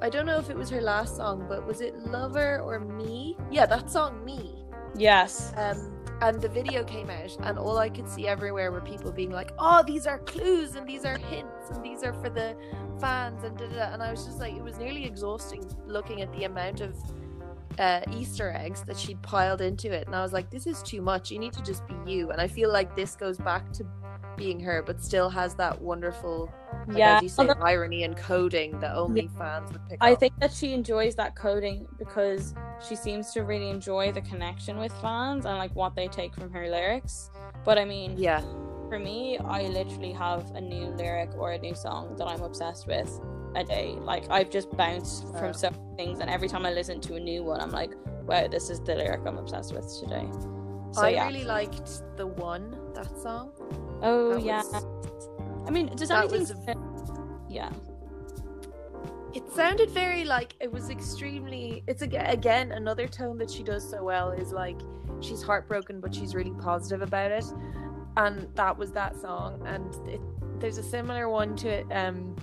i 0.00 0.10
don't 0.10 0.26
know 0.26 0.38
if 0.38 0.50
it 0.50 0.56
was 0.56 0.68
her 0.70 0.80
last 0.80 1.16
song 1.16 1.46
but 1.48 1.66
was 1.66 1.80
it 1.80 1.96
lover 1.98 2.60
or 2.60 2.80
me? 2.80 3.36
Yeah 3.50 3.66
that 3.66 3.90
song 3.90 4.24
me. 4.24 4.64
Yes. 4.96 5.52
Um 5.56 5.90
and 6.20 6.40
the 6.40 6.48
video 6.48 6.84
came 6.84 7.10
out 7.10 7.36
and 7.40 7.58
all 7.58 7.76
i 7.76 7.88
could 7.88 8.08
see 8.08 8.28
everywhere 8.28 8.70
were 8.70 8.80
people 8.80 9.10
being 9.10 9.30
like 9.30 9.50
oh 9.58 9.82
these 9.84 10.06
are 10.06 10.20
clues 10.20 10.76
and 10.76 10.88
these 10.88 11.04
are 11.04 11.18
hints 11.18 11.70
and 11.70 11.84
these 11.84 12.04
are 12.04 12.12
for 12.14 12.30
the 12.30 12.56
fans 13.00 13.42
and 13.42 13.58
da, 13.58 13.66
da, 13.66 13.74
da. 13.74 13.92
and 13.92 14.00
i 14.00 14.12
was 14.12 14.24
just 14.24 14.38
like 14.38 14.54
it 14.54 14.62
was 14.62 14.78
nearly 14.78 15.04
exhausting 15.04 15.68
looking 15.86 16.22
at 16.22 16.32
the 16.32 16.44
amount 16.44 16.80
of 16.80 16.94
uh, 17.78 18.00
easter 18.12 18.52
eggs 18.52 18.82
that 18.84 18.96
she'd 18.96 19.20
piled 19.22 19.60
into 19.60 19.90
it. 19.90 20.06
And 20.06 20.14
i 20.14 20.22
was 20.22 20.32
like 20.32 20.50
this 20.50 20.66
is 20.66 20.82
too 20.82 21.02
much. 21.02 21.30
You 21.30 21.38
need 21.38 21.52
to 21.54 21.62
just 21.62 21.86
be 21.86 21.94
you. 22.06 22.30
And 22.30 22.40
i 22.40 22.46
feel 22.46 22.72
like 22.72 22.94
this 22.94 23.16
goes 23.16 23.38
back 23.38 23.72
to 23.74 23.84
being 24.36 24.60
her 24.60 24.82
but 24.82 25.02
still 25.02 25.28
has 25.28 25.54
that 25.54 25.80
wonderful 25.80 26.52
like, 26.88 26.98
yeah 26.98 27.16
as 27.16 27.22
you 27.22 27.28
say 27.28 27.48
irony 27.62 28.04
and 28.04 28.16
coding 28.16 28.78
that 28.80 28.94
only 28.94 29.28
fans 29.38 29.72
would 29.72 29.88
pick 29.88 29.98
I 30.00 30.12
up 30.12 30.20
think 30.20 30.38
that 30.40 30.52
she 30.52 30.72
enjoys 30.72 31.14
that 31.16 31.34
coding 31.34 31.86
because 31.98 32.54
she 32.86 32.96
seems 32.96 33.32
to 33.32 33.42
really 33.42 33.70
enjoy 33.70 34.12
the 34.12 34.22
connection 34.22 34.78
with 34.78 34.92
fans 35.00 35.46
and 35.46 35.56
like 35.56 35.74
what 35.74 35.94
they 35.94 36.08
take 36.08 36.34
from 36.34 36.50
her 36.52 36.68
lyrics. 36.68 37.30
But 37.64 37.78
I 37.78 37.84
mean, 37.84 38.16
yeah 38.18 38.42
for 38.88 38.98
me, 38.98 39.38
I 39.38 39.62
literally 39.62 40.12
have 40.12 40.50
a 40.54 40.60
new 40.60 40.86
lyric 40.86 41.34
or 41.36 41.52
a 41.52 41.58
new 41.58 41.74
song 41.74 42.16
that 42.16 42.26
I'm 42.26 42.42
obsessed 42.42 42.86
with 42.86 43.10
a 43.56 43.64
day. 43.64 43.96
Like 43.98 44.30
I've 44.30 44.50
just 44.50 44.70
bounced 44.76 45.24
Wow. 45.24 45.40
from 45.40 45.54
so 45.54 45.70
many 45.70 45.96
things, 45.96 46.20
and 46.20 46.30
every 46.30 46.48
time 46.48 46.66
I 46.66 46.72
listen 46.72 47.00
to 47.02 47.16
a 47.16 47.20
new 47.20 47.42
one, 47.42 47.60
I'm 47.60 47.70
like, 47.70 47.92
wow, 48.24 48.46
this 48.46 48.70
is 48.70 48.80
the 48.80 48.94
lyric 48.94 49.22
I'm 49.26 49.38
obsessed 49.38 49.74
with 49.74 49.86
today. 50.00 50.28
So 50.92 51.02
i 51.02 51.08
yeah. 51.08 51.26
really 51.26 51.44
liked 51.44 52.02
the 52.16 52.26
one 52.26 52.76
that 52.94 53.10
song 53.18 53.52
oh 54.02 54.34
That 54.34 54.42
yeah. 54.42 54.62
was- 54.62 54.86
I 55.66 55.70
mean, 55.70 55.86
does 55.96 56.08
that 56.10 56.24
anything? 56.32 56.40
was 56.40 57.48
yeah. 57.48 57.70
It 59.34 59.50
sounded 59.52 59.90
very 59.90 60.24
like 60.24 60.54
it 60.60 60.70
was 60.70 60.90
extremely. 60.90 61.82
It's 61.88 62.02
aga 62.02 62.30
again 62.30 62.70
another 62.72 63.08
tone 63.08 63.36
that 63.38 63.50
she 63.50 63.62
does 63.64 63.88
so 63.88 64.02
well 64.04 64.30
is 64.30 64.52
like 64.52 64.78
she's 65.20 65.42
heartbroken, 65.42 66.00
but 66.00 66.14
she's 66.14 66.34
really 66.34 66.52
positive 66.60 67.02
about 67.02 67.32
it, 67.32 67.44
and 68.16 68.46
that 68.54 68.76
was 68.78 68.92
that 68.92 69.16
song. 69.20 69.60
And 69.66 69.92
it, 70.08 70.20
there's 70.60 70.78
a 70.78 70.82
similar 70.82 71.28
one 71.28 71.56
to 71.56 71.68
it. 71.68 71.86
Um, 71.90 72.36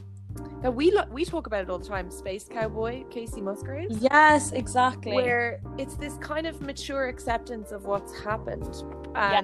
that 0.64 0.74
we 0.74 0.92
lo- 0.92 1.06
we 1.12 1.24
talk 1.24 1.48
about 1.48 1.62
it 1.64 1.70
all 1.70 1.80
the 1.80 1.88
time. 1.88 2.10
Space 2.12 2.46
Cowboy, 2.50 3.04
Kacey 3.06 3.42
Musgraves. 3.42 3.98
Yes, 4.02 4.52
exactly. 4.52 5.14
Where 5.14 5.62
it's 5.78 5.96
this 5.96 6.16
kind 6.18 6.46
of 6.48 6.60
mature 6.62 7.08
acceptance 7.08 7.72
of 7.72 7.86
what's 7.86 8.18
happened, 8.20 8.84
Yeah. 9.16 9.42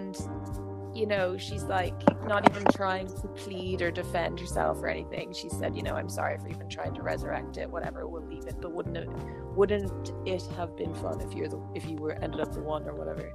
You 0.98 1.06
know, 1.06 1.38
she's 1.38 1.64
like 1.64 1.94
not 2.26 2.50
even 2.50 2.66
trying 2.74 3.06
to 3.06 3.28
plead 3.36 3.84
or 3.84 3.92
defend 3.92 4.40
herself 4.40 4.82
or 4.82 4.88
anything. 4.88 5.32
She 5.32 5.48
said, 5.48 5.76
you 5.76 5.84
know, 5.84 5.94
I'm 5.94 6.10
sorry 6.10 6.40
for 6.40 6.48
even 6.48 6.68
trying 6.70 6.96
to 6.96 7.04
resurrect 7.04 7.58
it. 7.58 7.70
Whatever, 7.70 8.08
we'll 8.08 8.26
leave 8.26 8.48
it. 8.48 8.56
But 8.60 8.72
wouldn't 8.72 8.98
it, 8.98 9.08
wouldn't 9.56 10.12
it 10.26 10.44
have 10.56 10.76
been 10.76 10.96
fun 10.96 11.22
if 11.22 11.36
you're 11.36 11.50
the 11.50 11.62
if 11.76 11.88
you 11.88 11.98
were 11.98 12.14
ended 12.14 12.40
up 12.40 12.52
the 12.52 12.62
one 12.62 12.88
or 12.88 12.96
whatever? 12.96 13.32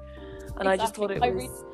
And 0.56 0.68
I 0.68 0.76
just 0.76 0.96
thought 0.96 1.12
it 1.12 1.22
I 1.22 1.30
was. 1.30 1.64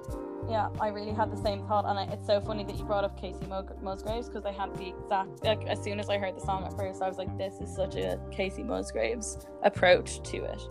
Yeah, 0.47 0.69
I 0.79 0.89
really 0.89 1.13
had 1.13 1.33
the 1.33 1.43
same 1.43 1.67
thought, 1.67 1.87
and 1.87 1.99
I, 1.99 2.05
it's 2.13 2.27
so 2.27 2.39
funny 2.39 2.65
that 2.65 2.79
you 2.79 2.85
brought 2.85 3.05
up 3.05 3.19
Kacey 3.19 3.49
Musgraves 3.83 4.29
because 4.29 4.45
I 4.45 4.53
had 4.53 4.75
the 4.77 4.89
exact 4.89 5.43
like 5.43 5.67
as 5.67 5.83
soon 5.83 6.01
as 6.01 6.11
I 6.11 6.19
heard 6.19 6.37
the 6.37 6.41
song 6.43 6.65
at 6.65 6.77
first, 6.77 7.01
I 7.01 7.09
was 7.09 7.17
like, 7.17 7.37
"This 7.39 7.61
is 7.61 7.75
such 7.75 7.97
a 7.97 8.21
Kacey 8.31 8.63
Musgraves 8.63 9.39
approach 9.63 10.23
to 10.25 10.45
it." 10.45 10.63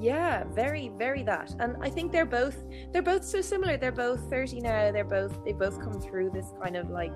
Yeah, 0.00 0.44
very, 0.52 0.88
very 0.98 1.22
that. 1.22 1.54
And 1.60 1.76
I 1.80 1.88
think 1.90 2.10
they're 2.12 2.24
both 2.26 2.56
they're 2.92 3.02
both 3.02 3.24
so 3.24 3.40
similar. 3.40 3.76
They're 3.76 3.92
both 3.92 4.28
30 4.30 4.60
now. 4.60 4.90
They're 4.92 5.04
both 5.04 5.44
they 5.44 5.52
both 5.52 5.80
come 5.80 6.00
through 6.00 6.30
this 6.30 6.46
kind 6.62 6.76
of 6.76 6.90
like 6.90 7.14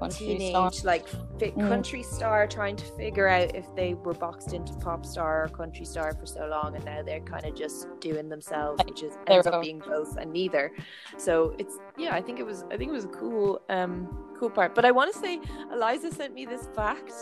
Country 0.00 0.26
teenage 0.28 0.52
song. 0.52 0.70
like 0.84 1.08
fi- 1.40 1.50
Mm. 1.50 1.68
country 1.68 2.04
star 2.04 2.46
trying 2.46 2.76
to 2.76 2.84
figure 2.96 3.26
out 3.26 3.56
if 3.56 3.66
they 3.74 3.94
were 3.94 4.14
boxed 4.14 4.52
into 4.52 4.72
pop 4.74 5.04
star 5.04 5.42
or 5.44 5.48
country 5.48 5.84
star 5.84 6.14
for 6.14 6.24
so 6.24 6.46
long 6.46 6.76
and 6.76 6.84
now 6.84 7.02
they're 7.02 7.18
kind 7.18 7.44
of 7.44 7.56
just 7.56 7.88
doing 7.98 8.28
themselves 8.28 8.80
which 8.86 9.02
is 9.02 9.18
ends 9.26 9.48
up 9.48 9.60
being 9.60 9.80
both 9.80 10.16
and 10.16 10.32
neither 10.32 10.70
so 11.16 11.52
it's 11.58 11.78
yeah 11.98 12.14
i 12.14 12.20
think 12.22 12.38
it 12.38 12.46
was 12.46 12.64
i 12.70 12.76
think 12.76 12.90
it 12.90 12.94
was 12.94 13.04
a 13.04 13.08
cool 13.08 13.60
um 13.68 14.08
cool 14.38 14.50
part. 14.50 14.72
But 14.72 14.84
i 14.84 14.92
want 14.92 15.12
to 15.12 15.18
say 15.18 15.40
eliza 15.72 16.12
sent 16.12 16.32
me 16.32 16.46
this 16.46 16.68
fact. 16.76 17.12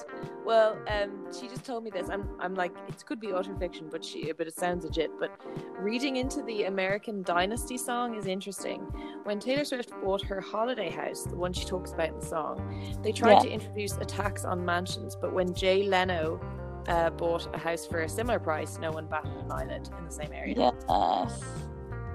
Well 0.45 0.79
um 0.87 1.27
she 1.33 1.49
just 1.49 1.65
told 1.65 1.83
me 1.83 1.89
this. 1.91 2.11
I'm 2.11 2.29
i'm 2.41 2.55
like 2.55 2.75
it 2.89 3.03
could 3.07 3.21
be 3.21 3.29
autofiction 3.29 3.91
but 3.91 4.05
she 4.05 4.31
but 4.33 4.47
it 4.47 4.55
sounds 4.55 4.85
legit. 4.85 5.11
But 5.19 5.31
reading 5.79 6.17
into 6.17 6.43
the 6.43 6.65
american 6.65 7.23
dynasty 7.23 7.79
song 7.79 8.17
is 8.17 8.27
interesting. 8.27 8.81
When 9.25 9.41
taylor 9.41 9.65
swift 9.65 9.93
bought 10.05 10.23
her 10.27 10.43
holiday 10.43 10.91
house 10.91 11.23
the 11.25 11.37
one 11.37 11.55
she 11.55 11.65
talks 11.65 11.93
about 11.93 12.11
in 12.11 12.19
the 12.21 12.27
song 12.27 12.55
they 13.03 13.12
tried 13.12 13.33
Yeah. 13.37 13.49
to 13.49 13.51
introduce 13.51 13.97
a 13.97 14.05
tax 14.05 14.45
on 14.45 14.62
mansions, 14.62 15.17
but 15.19 15.33
when 15.33 15.55
Jay 15.55 15.85
Leno 15.85 16.39
uh, 16.87 17.09
bought 17.11 17.49
a 17.55 17.59
house 17.59 17.87
for 17.87 18.01
a 18.03 18.09
similar 18.09 18.39
price, 18.39 18.79
no 18.79 18.93
one 18.93 19.07
batted 19.07 19.33
an 19.33 19.51
eyelid 19.51 19.89
in 19.99 20.05
the 20.05 20.12
same 20.12 20.33
area. 20.35 20.55
Yes, 20.57 21.43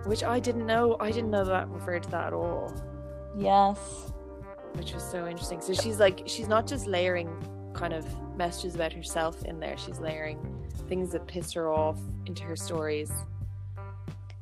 Which 0.05 0.23
I 0.23 0.39
didn't 0.39 0.65
know. 0.65 0.97
I 0.99 1.11
didn't 1.11 1.31
know 1.31 1.45
that 1.45 1.67
referred 1.69 2.03
to 2.03 2.09
that 2.11 2.27
at 2.27 2.33
all, 2.33 2.73
yes, 3.37 4.11
which 4.73 4.93
was 4.93 5.03
so 5.03 5.27
interesting. 5.27 5.61
So 5.61 5.73
she's 5.73 5.99
like, 5.99 6.23
she's 6.25 6.47
not 6.47 6.65
just 6.67 6.87
layering 6.87 7.29
kind 7.73 7.93
of 7.93 8.05
messages 8.35 8.75
about 8.75 8.91
herself 8.93 9.43
in 9.45 9.59
there. 9.59 9.77
She's 9.77 9.99
layering 9.99 10.39
things 10.89 11.11
that 11.11 11.27
pissed 11.27 11.53
her 11.53 11.71
off 11.71 11.99
into 12.25 12.43
her 12.43 12.55
stories. 12.55 13.11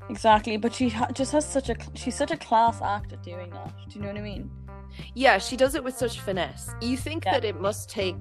exactly. 0.10 0.58
But 0.58 0.74
she 0.74 0.90
ha- 0.90 1.12
just 1.14 1.32
has 1.34 1.46
such 1.46 1.70
a 1.70 1.76
she's 1.94 2.16
such 2.16 2.32
a 2.32 2.38
class 2.38 2.82
act 2.82 3.14
at 3.14 3.22
doing 3.24 3.50
that. 3.52 3.74
Do 3.90 3.96
you 3.96 4.02
know 4.02 4.08
what 4.08 4.18
I 4.18 4.22
mean? 4.22 4.50
Yeah, 5.14 5.38
she 5.38 5.56
does 5.58 5.76
it 5.76 5.84
with 5.84 5.96
such 5.98 6.20
finesse. 6.22 6.72
You 6.82 6.98
think 6.98 7.26
Yeah. 7.26 7.34
that 7.34 7.46
it 7.46 7.60
must 7.60 7.90
take 7.90 8.16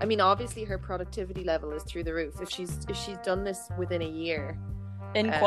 I 0.00 0.04
mean, 0.04 0.20
obviously 0.20 0.64
her 0.64 0.78
productivity 0.78 1.44
level 1.44 1.70
is 1.72 1.82
through 1.84 2.04
the 2.04 2.14
roof. 2.14 2.40
If 2.40 2.50
she's 2.50 2.78
if 2.88 2.96
she's 2.96 3.18
done 3.18 3.44
this 3.44 3.68
within 3.78 4.02
a 4.02 4.08
year, 4.08 4.58
In 5.14 5.26
Um, 5.32 5.40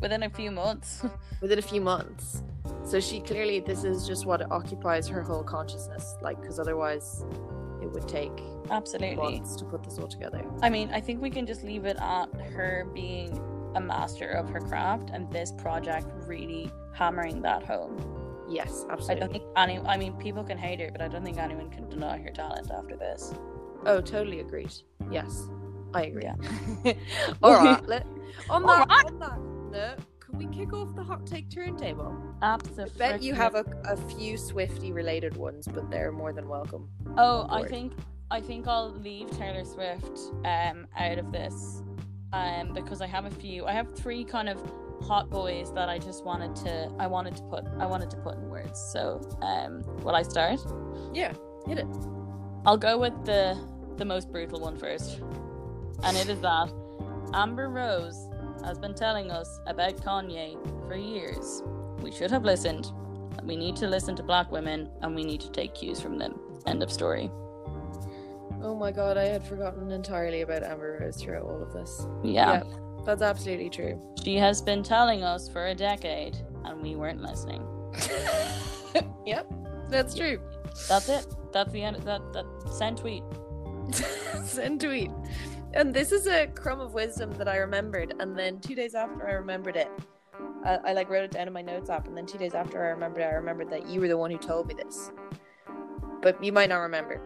within 0.00 0.22
a 0.22 0.30
few 0.30 0.50
months. 0.50 1.04
within 1.40 1.58
a 1.58 1.62
few 1.62 1.80
months. 1.80 2.42
So 2.84 3.00
she 3.00 3.20
clearly, 3.20 3.60
this 3.60 3.84
is 3.84 4.06
just 4.06 4.26
what 4.26 4.50
occupies 4.50 5.06
her 5.08 5.22
whole 5.22 5.42
consciousness, 5.42 6.16
like, 6.22 6.40
because 6.40 6.58
otherwise 6.58 7.24
it 7.82 7.90
would 7.90 8.08
take 8.08 8.32
Absolutely. 8.70 9.16
months 9.16 9.56
to 9.56 9.64
put 9.64 9.82
this 9.82 9.98
all 9.98 10.08
together. 10.08 10.44
I 10.62 10.70
mean, 10.70 10.90
I 10.92 11.00
think 11.00 11.20
we 11.20 11.30
can 11.30 11.46
just 11.46 11.62
leave 11.64 11.84
it 11.84 11.96
at 12.00 12.26
her 12.52 12.86
being 12.94 13.38
a 13.74 13.80
master 13.80 14.30
of 14.30 14.48
her 14.48 14.60
craft 14.60 15.10
and 15.12 15.30
this 15.30 15.52
project 15.52 16.06
really 16.26 16.70
hammering 16.94 17.42
that 17.42 17.62
home. 17.62 17.96
Yes, 18.48 18.86
absolutely. 18.90 19.10
I 19.10 19.18
don't 19.20 19.32
think 19.32 19.44
any 19.56 19.78
I 19.80 19.96
mean 19.98 20.14
people 20.14 20.42
can 20.42 20.56
hate 20.56 20.80
her, 20.80 20.90
but 20.90 21.02
I 21.02 21.08
don't 21.08 21.22
think 21.22 21.36
anyone 21.36 21.68
can 21.68 21.88
deny 21.88 22.18
her 22.18 22.30
talent 22.30 22.70
after 22.70 22.96
this. 22.96 23.34
Oh, 23.84 24.00
totally 24.00 24.40
agreed. 24.40 24.72
Yes, 25.10 25.48
I 25.92 26.04
agree. 26.04 26.22
Yeah. 26.24 26.92
all 27.42 27.52
right. 27.54 27.84
Let, 27.86 28.06
on 28.48 28.64
All 28.64 28.86
that, 28.86 29.06
on 29.06 29.18
that 29.18 29.57
note, 29.78 29.98
can 30.20 30.38
we 30.38 30.46
kick 30.46 30.72
off 30.72 30.94
the 30.94 31.02
hot 31.02 31.26
take 31.26 31.50
turntable? 31.50 32.14
Absolutely. 32.42 32.98
Bet 32.98 33.22
you 33.22 33.34
have 33.34 33.54
a, 33.54 33.64
a 33.84 33.96
few 33.96 34.36
Swifty 34.36 34.92
related 34.92 35.36
ones, 35.36 35.66
but 35.66 35.90
they're 35.90 36.12
more 36.12 36.32
than 36.32 36.48
welcome. 36.48 36.88
Oh, 37.16 37.46
I 37.48 37.64
think 37.64 37.92
I 38.30 38.40
think 38.40 38.66
I'll 38.66 38.90
leave 38.90 39.30
Taylor 39.30 39.64
Swift 39.64 40.18
um 40.44 40.86
out 40.96 41.18
of 41.18 41.32
this, 41.32 41.82
um 42.32 42.74
because 42.74 43.00
I 43.00 43.06
have 43.06 43.24
a 43.24 43.30
few. 43.30 43.66
I 43.66 43.72
have 43.72 43.94
three 43.94 44.24
kind 44.24 44.48
of 44.48 44.60
hot 45.00 45.30
boys 45.30 45.72
that 45.74 45.88
I 45.88 45.98
just 45.98 46.24
wanted 46.24 46.56
to 46.56 46.92
I 46.98 47.06
wanted 47.06 47.36
to 47.36 47.42
put 47.44 47.64
I 47.78 47.86
wanted 47.86 48.10
to 48.10 48.16
put 48.18 48.34
in 48.36 48.48
words. 48.48 48.78
So 48.92 49.20
um, 49.40 49.82
will 50.02 50.14
I 50.14 50.22
start? 50.22 50.60
Yeah, 51.14 51.32
hit 51.66 51.78
it. 51.78 51.86
I'll 52.66 52.76
go 52.76 52.98
with 52.98 53.14
the 53.24 53.58
the 53.96 54.04
most 54.04 54.30
brutal 54.30 54.60
one 54.60 54.76
first, 54.76 55.20
and 56.02 56.16
it 56.16 56.28
is 56.28 56.40
that 56.40 56.70
Amber 57.32 57.68
Rose 57.68 58.28
has 58.64 58.78
been 58.78 58.94
telling 58.94 59.30
us 59.30 59.60
about 59.66 59.96
Kanye 59.96 60.56
for 60.86 60.96
years. 60.96 61.62
We 62.02 62.12
should 62.12 62.30
have 62.30 62.44
listened. 62.44 62.92
We 63.42 63.56
need 63.56 63.76
to 63.76 63.86
listen 63.86 64.14
to 64.16 64.22
black 64.22 64.50
women, 64.52 64.90
and 65.00 65.14
we 65.14 65.24
need 65.24 65.40
to 65.40 65.50
take 65.50 65.74
cues 65.74 66.00
from 66.00 66.18
them. 66.18 66.38
End 66.66 66.82
of 66.82 66.92
story. 66.92 67.30
Oh 68.62 68.74
my 68.74 68.90
god, 68.92 69.16
I 69.16 69.24
had 69.24 69.46
forgotten 69.46 69.90
entirely 69.90 70.42
about 70.42 70.62
Amber 70.62 70.98
Rose 71.00 71.16
throughout 71.16 71.44
all 71.44 71.62
of 71.62 71.72
this. 71.72 72.06
Yeah. 72.24 72.62
That's 73.04 73.22
absolutely 73.22 73.70
true. 73.70 74.00
She 74.22 74.36
has 74.36 74.60
been 74.60 74.82
telling 74.82 75.22
us 75.22 75.48
for 75.48 75.68
a 75.68 75.74
decade, 75.74 76.36
and 76.64 76.82
we 76.82 76.94
weren't 76.94 77.22
listening. 77.22 77.66
yep, 79.26 79.50
that's 79.88 80.14
true. 80.14 80.40
That's 80.88 81.08
it. 81.08 81.26
That's 81.52 81.72
the 81.72 81.82
end. 81.82 81.96
That 82.02 82.20
that 82.34 82.44
send 82.70 82.98
tweet. 82.98 83.22
Send 84.44 84.82
tweet. 84.82 85.10
And 85.78 85.94
this 85.94 86.10
is 86.10 86.26
a 86.26 86.48
crumb 86.48 86.80
of 86.80 86.92
wisdom 86.92 87.30
that 87.34 87.46
I 87.46 87.58
remembered, 87.58 88.12
and 88.18 88.36
then 88.36 88.58
two 88.58 88.74
days 88.74 88.96
after 88.96 89.28
I 89.28 89.34
remembered 89.34 89.76
it, 89.76 89.88
I, 90.64 90.78
I 90.86 90.92
like 90.92 91.08
wrote 91.08 91.22
it 91.22 91.30
down 91.30 91.46
in 91.46 91.52
my 91.52 91.62
notes 91.62 91.88
app, 91.88 92.08
and 92.08 92.16
then 92.16 92.26
two 92.26 92.36
days 92.36 92.52
after 92.52 92.84
I 92.84 92.88
remembered 92.88 93.20
it, 93.20 93.26
I 93.26 93.34
remembered 93.34 93.70
that 93.70 93.86
you 93.86 94.00
were 94.00 94.08
the 94.08 94.18
one 94.18 94.32
who 94.32 94.38
told 94.38 94.66
me 94.66 94.74
this. 94.74 95.12
But 96.20 96.42
you 96.42 96.50
might 96.50 96.68
not 96.68 96.78
remember. 96.78 97.20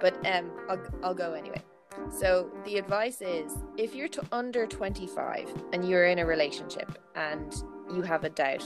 But 0.00 0.14
um, 0.26 0.50
I'll 0.68 0.82
I'll 1.04 1.14
go 1.14 1.34
anyway. 1.34 1.62
So 2.10 2.50
the 2.64 2.76
advice 2.76 3.20
is, 3.20 3.56
if 3.76 3.94
you're 3.94 4.08
to 4.08 4.24
under 4.32 4.66
25 4.66 5.54
and 5.72 5.88
you're 5.88 6.06
in 6.06 6.18
a 6.18 6.26
relationship 6.26 6.98
and 7.14 7.54
you 7.94 8.02
have 8.02 8.24
a 8.24 8.30
doubt 8.30 8.64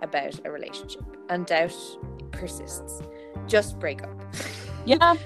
about 0.00 0.40
a 0.46 0.50
relationship 0.50 1.04
and 1.28 1.44
doubt 1.44 1.76
persists, 2.30 3.02
just 3.46 3.78
break 3.78 4.02
up. 4.02 4.18
Yeah. 4.86 5.16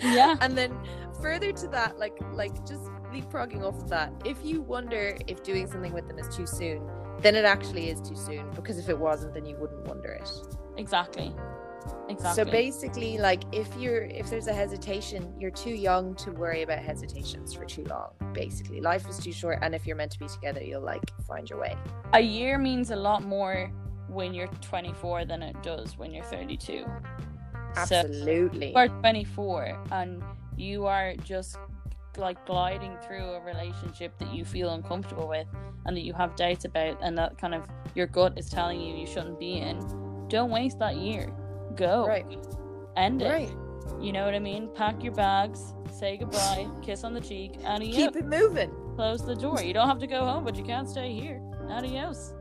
Yeah. 0.00 0.36
and 0.40 0.56
then 0.56 0.76
further 1.22 1.52
to 1.52 1.68
that, 1.68 1.98
like 1.98 2.18
like 2.32 2.54
just 2.66 2.82
leapfrogging 3.12 3.62
off 3.62 3.76
of 3.76 3.88
that, 3.88 4.12
if 4.24 4.44
you 4.44 4.60
wonder 4.62 5.16
if 5.26 5.42
doing 5.42 5.66
something 5.70 5.92
with 5.92 6.08
them 6.08 6.18
is 6.18 6.34
too 6.34 6.46
soon, 6.46 6.88
then 7.20 7.34
it 7.34 7.44
actually 7.44 7.88
is 7.88 8.00
too 8.00 8.16
soon 8.16 8.50
because 8.50 8.78
if 8.78 8.88
it 8.88 8.98
wasn't, 8.98 9.32
then 9.34 9.44
you 9.44 9.56
wouldn't 9.56 9.86
wonder 9.86 10.10
it. 10.10 10.28
Exactly. 10.76 11.34
Exactly. 12.08 12.44
So 12.44 12.50
basically, 12.50 13.18
like 13.18 13.42
if 13.52 13.68
you're 13.76 14.02
if 14.02 14.30
there's 14.30 14.46
a 14.46 14.52
hesitation, 14.52 15.34
you're 15.38 15.50
too 15.50 15.74
young 15.74 16.14
to 16.16 16.30
worry 16.30 16.62
about 16.62 16.78
hesitations 16.78 17.54
for 17.54 17.64
too 17.64 17.84
long. 17.84 18.10
Basically, 18.32 18.80
life 18.80 19.08
is 19.08 19.18
too 19.18 19.32
short, 19.32 19.58
and 19.62 19.74
if 19.74 19.86
you're 19.86 19.96
meant 19.96 20.12
to 20.12 20.18
be 20.18 20.28
together, 20.28 20.62
you'll 20.62 20.82
like 20.82 21.02
find 21.26 21.48
your 21.50 21.58
way. 21.58 21.76
a 22.12 22.20
year 22.20 22.58
means 22.58 22.90
a 22.90 22.96
lot 22.96 23.24
more 23.24 23.72
when 24.08 24.34
you're 24.34 24.48
24 24.60 25.24
than 25.24 25.42
it 25.42 25.60
does 25.62 25.96
when 25.96 26.12
you're 26.12 26.24
32. 26.24 26.84
So 27.86 27.96
Absolutely. 27.96 28.74
are 28.74 28.88
24 28.88 29.84
and 29.90 30.22
you 30.62 30.86
are 30.86 31.14
just 31.16 31.58
like 32.16 32.44
gliding 32.46 32.96
through 33.06 33.24
a 33.24 33.40
relationship 33.40 34.16
that 34.18 34.32
you 34.32 34.44
feel 34.44 34.70
uncomfortable 34.70 35.28
with 35.28 35.46
and 35.86 35.96
that 35.96 36.02
you 36.02 36.12
have 36.12 36.36
doubts 36.36 36.64
about 36.64 36.98
and 37.02 37.16
that 37.16 37.38
kind 37.38 37.54
of 37.54 37.66
your 37.94 38.06
gut 38.06 38.38
is 38.38 38.48
telling 38.48 38.80
you 38.80 38.94
you 38.94 39.06
shouldn't 39.06 39.38
be 39.38 39.58
in. 39.58 39.78
Don't 40.28 40.50
waste 40.50 40.78
that 40.78 40.96
year. 40.96 41.32
Go. 41.74 42.06
Right. 42.06 42.26
End 42.96 43.22
it. 43.22 43.28
Right. 43.28 43.52
You 44.00 44.12
know 44.12 44.24
what 44.24 44.34
I 44.34 44.38
mean? 44.38 44.68
Pack 44.74 45.02
your 45.02 45.14
bags, 45.14 45.74
say 45.90 46.16
goodbye, 46.16 46.68
kiss 46.82 47.04
on 47.04 47.14
the 47.14 47.20
cheek, 47.20 47.58
adios. 47.64 47.96
Keep 47.96 48.16
it 48.16 48.26
moving. 48.26 48.72
Close 48.94 49.24
the 49.24 49.34
door. 49.34 49.62
You 49.62 49.72
don't 49.72 49.88
have 49.88 49.98
to 49.98 50.06
go 50.06 50.24
home, 50.24 50.44
but 50.44 50.56
you 50.56 50.64
can't 50.64 50.88
stay 50.88 51.12
here. 51.12 51.40
Adios. 51.68 52.34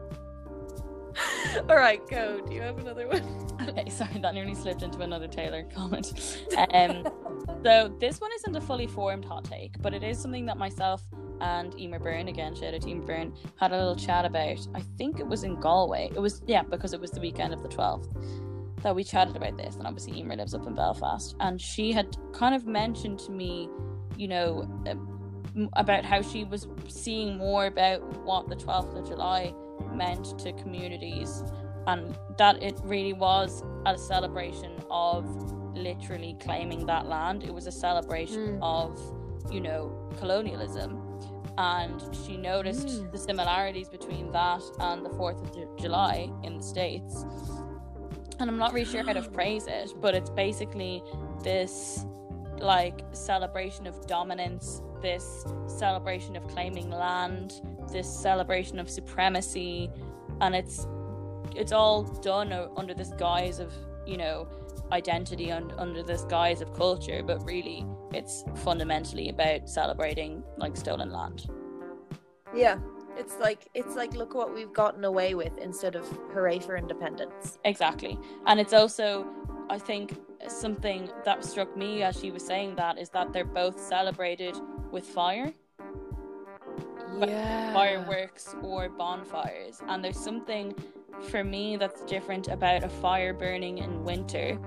All 1.70 1.76
right, 1.76 2.06
go. 2.10 2.42
Do 2.42 2.54
you 2.54 2.62
have 2.62 2.78
another 2.80 3.08
one? 3.08 3.24
Okay, 3.62 3.92
sorry, 3.92 4.18
that 4.18 4.34
nearly 4.34 4.56
slipped 4.56 4.82
into 4.82 5.02
another 5.02 5.28
Taylor 5.28 5.64
comment. 5.64 6.42
Um, 6.74 7.08
so 7.64 7.96
this 8.00 8.20
one 8.20 8.32
isn't 8.38 8.56
a 8.56 8.60
fully 8.60 8.88
formed 8.88 9.24
hot 9.24 9.46
take, 9.46 9.80
but 9.84 9.94
it 9.94 10.04
is 10.04 10.18
something 10.18 10.48
that 10.48 10.58
myself 10.58 11.04
and 11.42 11.80
Emer 11.80 12.00
Byrne, 12.00 12.28
again, 12.28 12.56
shout 12.56 12.74
out 12.74 12.82
to 12.82 12.90
Emer 12.90 13.06
Byrne, 13.06 13.34
had 13.58 13.72
a 13.72 13.78
little 13.78 13.96
chat 13.96 14.26
about. 14.26 14.68
I 14.74 14.82
think 14.98 15.20
it 15.20 15.28
was 15.28 15.44
in 15.44 15.60
Galway. 15.60 16.10
It 16.16 16.20
was, 16.20 16.42
yeah, 16.48 16.64
because 16.64 16.94
it 16.94 17.00
was 17.00 17.12
the 17.12 17.20
weekend 17.20 17.54
of 17.54 17.62
the 17.62 17.70
12th 17.70 18.08
that 18.82 18.96
we 18.96 19.04
chatted 19.04 19.36
about 19.36 19.58
this. 19.58 19.76
And 19.76 19.86
obviously, 19.86 20.20
Emer 20.20 20.36
lives 20.36 20.54
up 20.54 20.66
in 20.66 20.74
Belfast. 20.74 21.36
And 21.40 21.62
she 21.62 21.92
had 21.92 22.16
kind 22.34 22.56
of 22.56 22.66
mentioned 22.66 23.20
to 23.20 23.32
me, 23.32 23.70
you 24.18 24.28
know, 24.28 24.62
um, 24.88 25.70
about 25.74 26.06
how 26.06 26.22
she 26.22 26.44
was 26.44 26.68
seeing 26.88 27.38
more 27.38 27.66
about 27.66 28.02
what 28.24 28.48
the 28.48 28.56
12th 28.56 28.98
of 28.98 29.08
July 29.08 29.54
meant 29.94 30.38
to 30.40 30.54
communities 30.54 31.44
and 31.88 32.18
that 32.38 32.62
it 32.62 32.80
really 32.84 33.14
was 33.14 33.64
a 33.86 33.98
celebration 33.98 34.72
of 34.90 35.26
literally 35.76 36.36
claiming 36.40 36.86
that 36.86 37.08
land. 37.08 37.44
It 37.44 37.54
was 37.54 37.66
a 37.68 37.72
celebration 37.72 38.60
Mm. 38.60 38.62
of, 38.62 39.52
you 39.52 39.62
know, 39.62 39.92
colonialism. 40.20 41.02
And 41.58 42.02
she 42.26 42.38
noticed 42.38 42.88
Mm. 42.88 43.12
the 43.12 43.18
similarities 43.18 43.90
between 43.90 44.32
that 44.32 44.62
and 44.80 45.06
the 45.06 45.10
4th 45.10 45.42
of 45.42 45.54
Ju- 45.54 45.76
July 45.80 46.30
in 46.44 46.58
the 46.58 46.64
States. 46.64 47.26
And 48.40 48.50
I'm 48.50 48.58
not 48.58 48.74
really 48.74 48.86
sure 48.86 49.04
how 49.04 49.14
to 49.14 49.22
phrase 49.24 49.68
it, 49.68 49.94
but 50.02 50.16
it's 50.16 50.30
basically 50.30 51.04
this 51.44 52.06
like 52.62 53.04
celebration 53.14 53.88
of 53.88 54.06
dominance, 54.08 54.82
this 55.02 55.46
celebration 55.68 56.36
of 56.36 56.48
claiming 56.48 56.90
land, 56.90 57.62
this 57.92 58.10
celebration 58.10 58.80
of 58.80 58.90
supremacy, 58.90 59.90
and 60.42 60.56
it's 60.56 60.88
it's 61.56 61.72
all 61.72 62.04
done 62.04 62.54
under 62.78 62.94
this 62.94 63.10
guise 63.18 63.60
of 63.60 63.74
you 64.06 64.18
know 64.18 64.48
identity 64.92 65.50
and 65.50 65.72
under 65.78 66.04
this 66.04 66.24
guise 66.24 66.62
of 66.62 66.74
culture, 66.74 67.24
but 67.26 67.44
really 67.46 67.86
it's 68.14 68.44
fundamentally 68.56 69.30
about 69.30 69.70
celebrating 69.70 70.44
like 70.58 70.76
stolen 70.76 71.12
land. 71.12 71.48
Yeah. 72.56 72.78
It's 73.18 73.38
like 73.40 73.68
it's 73.74 73.96
like 73.96 74.14
look 74.14 74.34
what 74.34 74.54
we've 74.54 74.74
gotten 74.74 75.04
away 75.04 75.34
with 75.36 75.58
instead 75.58 75.96
of 75.96 76.08
hooray 76.34 76.60
for 76.60 76.78
independence. 76.78 77.60
Exactly. 77.66 78.18
And 78.48 78.60
it's 78.60 78.74
also, 78.74 79.28
I 79.70 79.78
think, 79.78 80.18
something 80.48 81.10
that 81.26 81.44
struck 81.44 81.76
me 81.78 82.04
as 82.04 82.20
she 82.20 82.32
was 82.32 82.46
saying 82.46 82.76
that 82.76 82.98
is 82.98 83.10
that 83.10 83.34
they're 83.34 83.46
both 83.46 83.80
celebrated 83.80 84.56
with 84.92 85.06
fire, 85.06 85.54
Yeah. 87.20 87.74
fireworks, 87.74 88.56
or 88.62 88.90
bonfires. 88.90 89.82
And 89.88 90.04
there's 90.04 90.20
something 90.20 90.74
for 91.30 91.44
me 91.44 91.78
that's 91.78 92.02
different 92.06 92.48
about 92.48 92.84
a 92.84 92.90
fire 92.90 93.34
burning 93.34 93.80
in 93.80 94.04
winter, 94.04 94.58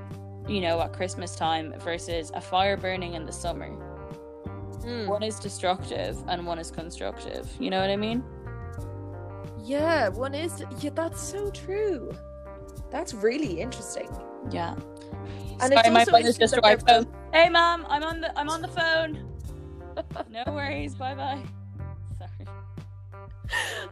you 0.47 0.61
know, 0.61 0.81
at 0.81 0.93
Christmas 0.93 1.35
time 1.35 1.75
versus 1.79 2.31
a 2.35 2.41
fire 2.41 2.77
burning 2.77 3.15
in 3.15 3.25
the 3.27 3.33
summer. 3.33 3.71
Mm. 4.83 5.09
One 5.09 5.23
is 5.23 5.39
destructive 5.39 6.23
and 6.29 6.47
one 6.47 6.59
is 6.59 6.71
constructive. 6.71 7.49
You 7.59 7.71
know 7.71 7.81
what 7.81 7.91
I 7.91 7.97
mean? 7.97 8.23
Yeah, 9.63 10.09
one 10.09 10.35
is 10.35 10.63
yeah, 10.81 10.91
that's 10.95 11.23
so 11.23 11.51
true. 11.51 12.13
That's 12.91 13.15
really 13.15 13.61
interesting. 13.61 14.09
Yeah. 14.51 14.75
And 15.61 15.73
Sorry, 15.73 15.77
it's 15.77 15.91
my 15.91 16.05
phone 16.05 16.27
is 16.27 16.37
just 16.37 16.55
they're 16.61 16.79
home. 16.89 17.07
Hey, 17.33 17.49
mom, 17.49 17.87
I'm 17.89 18.03
on 18.03 18.21
the 18.21 18.39
I'm 18.39 18.49
on 18.49 18.63
the 18.63 18.69
phone. 18.69 19.31
no 20.31 20.43
worries. 20.49 20.95
Bye 20.95 21.15
bye. 21.15 21.43
Sorry. 22.19 22.49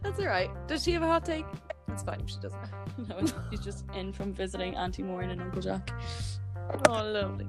That's 0.01 0.19
all 0.19 0.27
right. 0.27 0.49
Does 0.67 0.83
she 0.83 0.91
have 0.91 1.03
a 1.03 1.07
hot 1.07 1.25
take? 1.25 1.45
It's 1.89 2.03
fine 2.03 2.21
if 2.21 2.29
she 2.29 2.37
doesn't. 2.39 2.59
No, 3.09 3.19
she's 3.49 3.61
just 3.61 3.85
in 3.95 4.13
from 4.13 4.33
visiting 4.33 4.75
Auntie 4.75 5.01
Maureen 5.01 5.31
and 5.31 5.41
Uncle 5.41 5.63
Jack. 5.63 5.91
Oh, 6.87 7.03
lovely. 7.03 7.47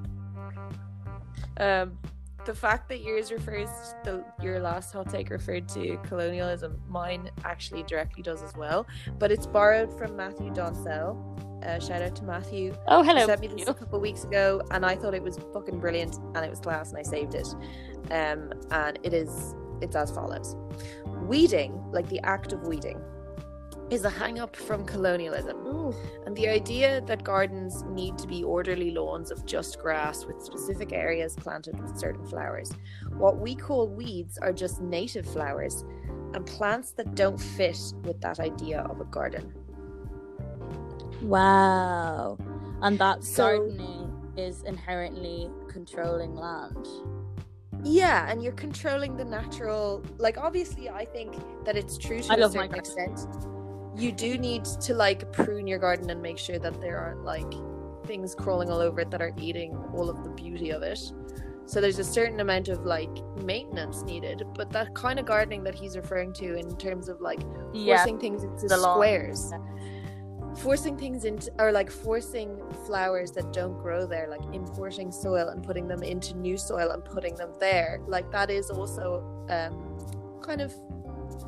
Um, 1.58 1.98
the 2.44 2.54
fact 2.54 2.88
that 2.88 3.02
yours 3.02 3.30
refers 3.30 3.68
the 4.04 4.24
your 4.40 4.60
last 4.60 4.92
hot 4.92 5.10
take 5.10 5.30
referred 5.30 5.68
to 5.70 5.98
colonialism, 6.04 6.80
mine 6.88 7.30
actually 7.44 7.82
directly 7.82 8.22
does 8.22 8.42
as 8.42 8.56
well. 8.56 8.86
But 9.18 9.32
it's 9.32 9.46
borrowed 9.46 9.96
from 9.98 10.16
Matthew 10.16 10.50
Doncel. 10.50 11.53
Uh, 11.64 11.78
shout 11.78 12.02
out 12.02 12.14
to 12.16 12.24
Matthew. 12.24 12.76
Oh, 12.88 13.02
hello. 13.02 13.20
He 13.20 13.26
sent 13.26 13.40
me 13.40 13.48
this 13.48 13.68
a 13.68 13.74
couple 13.74 13.96
of 13.96 14.02
weeks 14.02 14.24
ago, 14.24 14.60
and 14.70 14.84
I 14.84 14.96
thought 14.96 15.14
it 15.14 15.22
was 15.22 15.38
fucking 15.52 15.80
brilliant, 15.80 16.18
and 16.34 16.44
it 16.44 16.50
was 16.50 16.60
class, 16.60 16.90
and 16.90 16.98
I 16.98 17.02
saved 17.02 17.34
it. 17.34 17.48
Um, 18.10 18.52
and 18.70 18.98
it 19.02 19.14
is 19.14 19.54
it's 19.80 19.96
as 19.96 20.10
follows: 20.10 20.56
Weeding, 21.22 21.82
like 21.90 22.08
the 22.08 22.20
act 22.20 22.52
of 22.52 22.66
weeding, 22.66 23.00
is 23.90 24.04
a 24.04 24.10
hang 24.10 24.38
up 24.38 24.56
from 24.56 24.84
colonialism. 24.84 25.56
And 26.26 26.36
the 26.36 26.48
idea 26.48 27.02
that 27.02 27.22
gardens 27.24 27.82
need 27.84 28.16
to 28.18 28.26
be 28.26 28.42
orderly 28.42 28.90
lawns 28.90 29.30
of 29.30 29.44
just 29.44 29.78
grass 29.78 30.24
with 30.24 30.42
specific 30.42 30.92
areas 30.92 31.36
planted 31.36 31.80
with 31.80 31.98
certain 31.98 32.26
flowers. 32.26 32.72
What 33.16 33.38
we 33.38 33.54
call 33.54 33.88
weeds 33.88 34.38
are 34.38 34.52
just 34.52 34.80
native 34.80 35.26
flowers, 35.26 35.84
and 36.34 36.44
plants 36.46 36.92
that 36.92 37.14
don't 37.14 37.38
fit 37.38 37.78
with 38.02 38.20
that 38.22 38.40
idea 38.40 38.80
of 38.80 39.00
a 39.00 39.04
garden. 39.04 39.52
Wow. 41.24 42.38
And 42.82 42.98
that 42.98 43.24
So- 43.24 43.58
gardening 43.58 44.10
is 44.36 44.62
inherently 44.64 45.50
controlling 45.68 46.34
land. 46.34 46.86
Yeah, 47.82 48.30
and 48.30 48.42
you're 48.42 48.52
controlling 48.54 49.16
the 49.16 49.24
natural. 49.24 50.02
Like, 50.18 50.38
obviously, 50.38 50.88
I 50.88 51.04
think 51.04 51.34
that 51.64 51.76
it's 51.76 51.98
true 51.98 52.20
to 52.20 52.32
I 52.32 52.36
a 52.36 52.48
certain 52.48 52.74
extent. 52.74 53.26
You 53.96 54.10
do 54.10 54.38
need 54.38 54.64
to 54.64 54.94
like 54.94 55.30
prune 55.32 55.66
your 55.66 55.78
garden 55.78 56.10
and 56.10 56.20
make 56.22 56.38
sure 56.38 56.58
that 56.58 56.80
there 56.80 56.98
aren't 56.98 57.24
like 57.24 57.52
things 58.06 58.34
crawling 58.34 58.70
all 58.70 58.80
over 58.80 59.00
it 59.00 59.10
that 59.10 59.22
are 59.22 59.32
eating 59.38 59.76
all 59.94 60.08
of 60.10 60.24
the 60.24 60.30
beauty 60.30 60.70
of 60.70 60.82
it. 60.82 60.98
So 61.66 61.80
there's 61.80 61.98
a 61.98 62.04
certain 62.04 62.40
amount 62.40 62.68
of 62.68 62.84
like 62.84 63.10
maintenance 63.42 64.02
needed, 64.02 64.42
but 64.54 64.70
that 64.70 64.94
kind 64.94 65.18
of 65.18 65.26
gardening 65.26 65.62
that 65.64 65.74
he's 65.74 65.96
referring 65.96 66.32
to 66.34 66.56
in 66.56 66.76
terms 66.76 67.08
of 67.08 67.20
like 67.20 67.40
Yeah. 67.72 67.96
forcing 67.98 68.18
things 68.18 68.42
into 68.44 68.66
lawn. 68.76 68.98
Forcing 70.58 70.96
things 70.96 71.24
into 71.24 71.50
or 71.58 71.72
like 71.72 71.90
forcing 71.90 72.60
flowers 72.86 73.32
that 73.32 73.52
don't 73.52 73.74
grow 73.78 74.06
there, 74.06 74.28
like 74.28 74.42
importing 74.54 75.10
soil 75.10 75.48
and 75.48 75.62
putting 75.62 75.88
them 75.88 76.02
into 76.02 76.36
new 76.36 76.56
soil 76.56 76.90
and 76.90 77.04
putting 77.04 77.34
them 77.34 77.50
there. 77.60 78.00
Like 78.06 78.30
that 78.32 78.50
is 78.50 78.70
also 78.70 79.22
um, 79.48 80.40
kind 80.42 80.60
of 80.60 80.74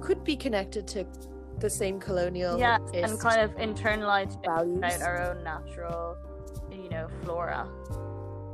could 0.01 0.25
be 0.25 0.37
connected 0.37 0.87
to 0.89 1.07
the 1.59 1.71
same 1.71 1.99
colonial 1.99 2.59
Yeah, 2.59 2.79
and 2.95 3.19
kind 3.19 3.41
of 3.41 3.57
internalized 3.57 4.45
values. 4.45 4.79
about 4.79 5.03
our 5.03 5.31
own 5.31 5.43
natural, 5.45 6.17
you 6.71 6.89
know, 6.91 7.09
flora. 7.23 7.69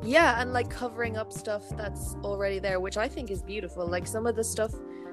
Yeah, 0.04 0.40
and 0.40 0.52
like 0.52 0.68
covering 0.68 1.16
up 1.16 1.32
stuff 1.32 1.64
that's 1.76 2.16
already 2.24 2.58
there, 2.58 2.80
which 2.80 2.96
I 2.96 3.08
think 3.08 3.30
is 3.30 3.42
beautiful. 3.42 3.86
Like 3.86 4.06
some 4.06 4.26
of 4.26 4.36
the 4.36 4.44
stuff 4.44 4.72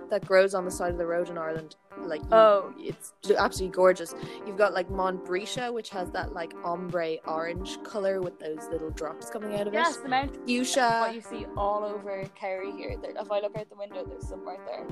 that 0.09 0.25
grows 0.25 0.53
on 0.53 0.65
the 0.65 0.71
side 0.71 0.91
of 0.91 0.97
the 0.97 1.05
road 1.05 1.29
in 1.29 1.37
Ireland, 1.37 1.75
like 1.97 2.21
you- 2.21 2.27
Oh. 2.31 2.73
it's 2.79 3.13
absolutely 3.37 3.75
gorgeous. 3.75 4.15
You've 4.45 4.57
got 4.57 4.73
like 4.73 4.89
Montbretia, 4.89 5.71
which 5.73 5.89
has 5.91 6.09
that 6.11 6.33
like 6.33 6.53
ombre 6.63 7.17
orange 7.27 7.81
color 7.83 8.21
with 8.21 8.39
those 8.39 8.67
little 8.71 8.89
drops 8.91 9.29
coming 9.29 9.55
out 9.59 9.67
of 9.67 9.73
Yes, 9.73 9.87
it. 9.87 9.89
Yes, 9.89 9.97
the 10.03 10.09
mountain. 10.09 10.39
What 10.41 11.13
you 11.15 11.21
see 11.21 11.45
all 11.57 11.83
over 11.83 12.23
Kerry 12.35 12.71
here. 12.71 12.95
There, 13.01 13.11
if 13.11 13.31
I 13.31 13.39
look 13.41 13.57
out 13.57 13.69
the 13.69 13.75
window, 13.75 14.05
there's 14.05 14.27
some 14.27 14.45
right 14.45 14.59
there. 14.65 14.85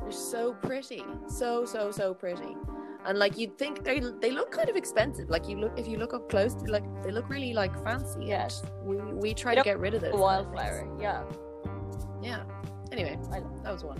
they're 0.00 0.10
so 0.12 0.54
pretty, 0.54 1.04
so 1.28 1.64
so 1.64 1.90
so 1.90 2.14
pretty. 2.14 2.56
And 3.04 3.18
like 3.18 3.36
you'd 3.38 3.56
think 3.58 3.84
they 3.84 4.00
they 4.00 4.30
look 4.30 4.50
kind 4.50 4.68
of 4.68 4.76
expensive. 4.76 5.28
Like 5.30 5.48
you 5.48 5.56
look 5.58 5.78
if 5.78 5.86
you 5.88 5.96
look 5.98 6.12
up 6.14 6.28
close, 6.28 6.54
like 6.66 6.84
they 7.02 7.10
look 7.10 7.28
really 7.28 7.52
like 7.54 7.72
fancy. 7.84 8.24
Yes. 8.26 8.62
we 8.82 8.96
we 8.96 9.34
try 9.34 9.54
They 9.54 9.60
to 9.60 9.64
get 9.64 9.78
rid 9.78 9.94
of 9.94 10.00
those 10.00 10.08
A 10.08 10.12
kind 10.12 10.22
of 10.46 10.52
wildflower. 10.52 10.88
Yeah. 11.00 11.22
Yeah. 12.22 12.42
Anyway, 12.92 13.18
that 13.62 13.72
was 13.72 13.84
one. 13.84 13.98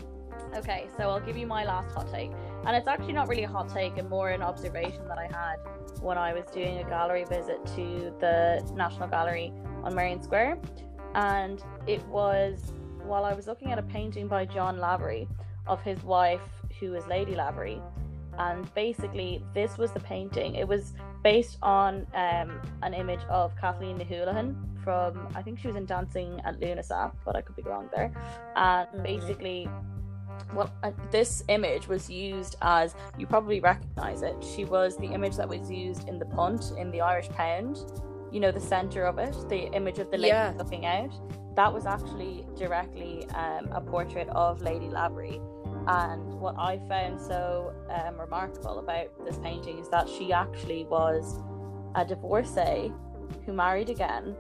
Okay, 0.54 0.88
so 0.96 1.10
I'll 1.10 1.20
give 1.20 1.36
you 1.36 1.46
my 1.46 1.64
last 1.64 1.94
hot 1.94 2.12
take. 2.12 2.30
And 2.66 2.76
it's 2.76 2.88
actually 2.88 3.12
not 3.14 3.28
really 3.28 3.44
a 3.44 3.48
hot 3.48 3.68
take, 3.68 3.96
and 3.96 4.08
more 4.08 4.30
an 4.30 4.42
observation 4.42 5.06
that 5.08 5.18
I 5.18 5.26
had 5.26 5.56
when 6.02 6.18
I 6.18 6.32
was 6.32 6.44
doing 6.46 6.78
a 6.78 6.84
gallery 6.84 7.24
visit 7.24 7.64
to 7.76 8.12
the 8.20 8.62
National 8.74 9.08
Gallery 9.08 9.52
on 9.82 9.94
Merrion 9.94 10.22
Square. 10.22 10.58
And 11.14 11.62
it 11.86 12.04
was 12.06 12.72
while 13.02 13.24
I 13.24 13.32
was 13.32 13.46
looking 13.46 13.72
at 13.72 13.78
a 13.78 13.82
painting 13.82 14.28
by 14.28 14.44
John 14.44 14.78
Lavery 14.78 15.26
of 15.66 15.80
his 15.82 16.02
wife, 16.04 16.42
who 16.78 16.94
is 16.94 17.06
Lady 17.06 17.34
Lavery. 17.34 17.80
And 18.38 18.72
basically, 18.74 19.44
this 19.54 19.76
was 19.78 19.90
the 19.92 20.00
painting. 20.00 20.54
It 20.54 20.66
was 20.66 20.92
based 21.22 21.58
on 21.62 22.06
um, 22.14 22.60
an 22.82 22.94
image 22.94 23.20
of 23.28 23.54
Kathleen 23.56 23.98
Ni 23.98 24.04
Houlihan 24.04 24.56
from, 24.82 25.28
I 25.34 25.42
think 25.42 25.58
she 25.58 25.66
was 25.66 25.76
in 25.76 25.84
Dancing 25.84 26.40
at 26.44 26.58
Lughnasa, 26.60 27.12
but 27.24 27.36
I 27.36 27.42
could 27.42 27.56
be 27.56 27.62
wrong 27.62 27.90
there. 27.94 28.12
And 28.56 28.88
Mhm. 28.88 29.02
basically, 29.02 29.68
well, 30.54 30.72
uh, 30.82 30.90
this 31.10 31.42
image 31.48 31.88
was 31.88 32.08
used 32.10 32.56
as 32.62 32.94
you 33.18 33.26
probably 33.26 33.60
recognize 33.60 34.22
it. 34.22 34.34
She 34.54 34.64
was 34.64 34.96
the 34.96 35.06
image 35.06 35.36
that 35.36 35.48
was 35.48 35.70
used 35.70 36.08
in 36.08 36.18
the 36.18 36.26
punt 36.26 36.72
in 36.78 36.90
the 36.90 37.00
Irish 37.00 37.28
pound. 37.30 37.78
You 38.32 38.40
know, 38.40 38.52
the 38.52 38.60
center 38.60 39.04
of 39.04 39.18
it, 39.18 39.34
the 39.48 39.72
image 39.72 39.98
of 39.98 40.10
the 40.10 40.16
lady 40.16 40.28
Yeah. 40.28 40.52
looking 40.56 40.86
out. 40.86 41.10
That 41.56 41.72
was 41.72 41.84
actually 41.84 42.46
directly 42.56 43.28
um, 43.30 43.68
a 43.72 43.80
portrait 43.80 44.28
of 44.28 44.62
Lady 44.62 44.88
Lavery. 44.88 45.40
And 45.86 46.34
what 46.40 46.54
I 46.58 46.78
found 46.88 47.20
so 47.20 47.72
um, 47.90 48.20
remarkable 48.20 48.78
about 48.78 49.08
this 49.24 49.38
painting 49.38 49.78
is 49.78 49.88
that 49.88 50.08
she 50.08 50.32
actually 50.32 50.84
was 50.84 51.40
a 51.96 52.04
divorcee 52.04 52.92
who 53.44 53.52
married 53.52 53.90
again 53.90 54.36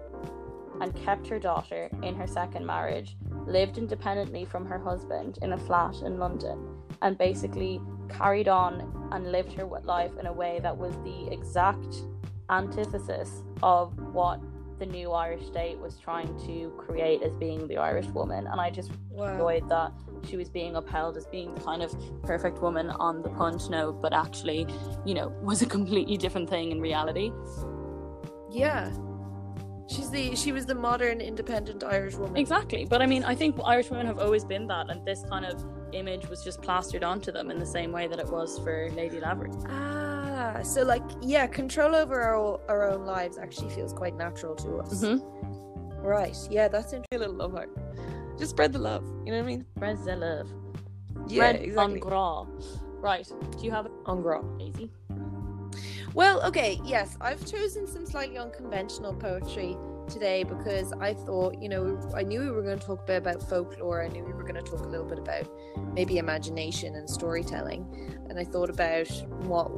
and 0.80 0.94
kept 1.04 1.26
her 1.26 1.38
daughter 1.38 1.90
in 2.02 2.14
her 2.14 2.26
second 2.26 2.64
marriage, 2.64 3.16
lived 3.46 3.78
independently 3.78 4.44
from 4.44 4.66
her 4.66 4.78
husband 4.78 5.38
in 5.42 5.52
a 5.52 5.58
flat 5.58 5.96
in 6.02 6.18
London, 6.18 6.58
and 7.02 7.16
basically 7.16 7.80
carried 8.08 8.48
on 8.48 9.08
and 9.12 9.30
lived 9.32 9.52
her 9.52 9.64
life 9.84 10.12
in 10.18 10.26
a 10.26 10.32
way 10.32 10.60
that 10.62 10.76
was 10.76 10.94
the 11.04 11.28
exact 11.32 12.02
antithesis 12.50 13.42
of 13.62 13.96
what 14.12 14.40
the 14.78 14.86
new 14.86 15.12
Irish 15.12 15.46
state 15.46 15.78
was 15.78 15.98
trying 15.98 16.26
to 16.46 16.70
create 16.78 17.22
as 17.22 17.34
being 17.34 17.68
the 17.68 17.76
Irish 17.76 18.06
woman. 18.06 18.46
And 18.46 18.60
I 18.60 18.70
just 18.70 18.90
Wow. 19.10 19.32
enjoyed 19.32 19.68
that 19.68 19.92
she 20.24 20.36
was 20.38 20.48
being 20.48 20.74
upheld 20.76 21.16
as 21.16 21.26
being 21.26 21.54
the 21.54 21.60
kind 21.60 21.82
of 21.82 21.94
perfect 22.22 22.60
woman 22.62 22.88
on 22.90 23.22
the 23.22 23.28
punch 23.30 23.68
note, 23.68 24.00
but 24.00 24.12
actually, 24.14 24.66
you 25.04 25.14
know, 25.14 25.28
was 25.42 25.60
a 25.62 25.66
completely 25.66 26.16
different 26.16 26.48
thing 26.48 26.72
in 26.72 26.80
reality. 26.80 27.30
Yeah. 28.50 28.90
She's 29.90 30.08
the 30.08 30.36
she 30.36 30.52
was 30.52 30.66
the 30.66 30.74
modern 30.74 31.20
independent 31.20 31.82
Irish 31.82 32.14
woman. 32.14 32.36
Exactly. 32.36 32.84
But 32.84 33.02
I 33.02 33.06
mean, 33.06 33.24
I 33.24 33.34
think 33.34 33.56
Irish 33.64 33.90
women 33.90 34.06
have 34.06 34.20
always 34.20 34.44
been 34.44 34.68
that, 34.68 34.88
and 34.88 35.04
this 35.04 35.24
kind 35.28 35.44
of 35.44 35.64
image 35.92 36.28
was 36.28 36.44
just 36.44 36.62
plastered 36.62 37.02
onto 37.02 37.32
them 37.32 37.50
in 37.50 37.58
the 37.58 37.66
same 37.66 37.90
way 37.90 38.06
that 38.06 38.20
it 38.20 38.30
was 38.30 38.58
for 38.60 38.88
Lady 38.92 39.18
Lavery. 39.18 39.50
Ah, 39.68 40.60
so 40.62 40.82
like 40.84 41.02
yeah, 41.20 41.46
control 41.48 41.96
over 41.96 42.20
our, 42.20 42.60
our 42.68 42.88
own 42.88 43.04
lives 43.04 43.36
actually 43.36 43.70
feels 43.74 43.92
quite 43.92 44.14
natural 44.14 44.54
to 44.56 44.76
us. 44.78 45.02
Mm-hmm. 45.02 46.06
Right. 46.06 46.36
Yeah, 46.48 46.68
that's 46.68 46.92
interesting. 46.92 47.16
A 47.16 47.18
little 47.18 47.34
love 47.34 47.52
heart. 47.52 47.70
Just 48.38 48.52
spread 48.52 48.72
the 48.72 48.78
love. 48.78 49.02
You 49.26 49.32
know 49.32 49.38
what 49.38 49.44
I 49.44 49.46
mean? 49.46 49.66
Spread 49.76 49.98
the 50.04 50.16
love. 50.16 50.48
Yeah, 51.26 51.42
Red 51.42 51.56
exactly. 51.56 52.00
en. 52.00 52.46
Right. 53.00 53.26
Do 53.58 53.64
you 53.64 53.70
have 53.72 53.86
it, 53.86 53.92
En 54.08 54.22
gras. 54.22 54.42
Daisy? 54.58 54.90
Well, 56.14 56.42
okay, 56.42 56.80
yes, 56.84 57.16
I've 57.20 57.44
chosen 57.46 57.86
some 57.86 58.04
slightly 58.04 58.38
unconventional 58.38 59.14
poetry 59.14 59.76
today 60.08 60.42
because 60.42 60.92
I 60.94 61.14
thought, 61.14 61.62
you 61.62 61.68
know, 61.68 62.00
I 62.16 62.22
knew 62.22 62.40
we 62.40 62.50
were 62.50 62.62
going 62.62 62.78
to 62.78 62.84
talk 62.84 63.02
a 63.02 63.06
bit 63.06 63.18
about 63.18 63.48
folklore. 63.48 64.02
I 64.02 64.08
knew 64.08 64.24
we 64.24 64.32
were 64.32 64.42
going 64.42 64.56
to 64.56 64.62
talk 64.62 64.80
a 64.80 64.88
little 64.88 65.06
bit 65.06 65.18
about 65.18 65.48
maybe 65.94 66.18
imagination 66.18 66.96
and 66.96 67.08
storytelling, 67.08 67.86
and 68.28 68.38
I 68.38 68.44
thought 68.44 68.70
about 68.70 69.08
what 69.44 69.70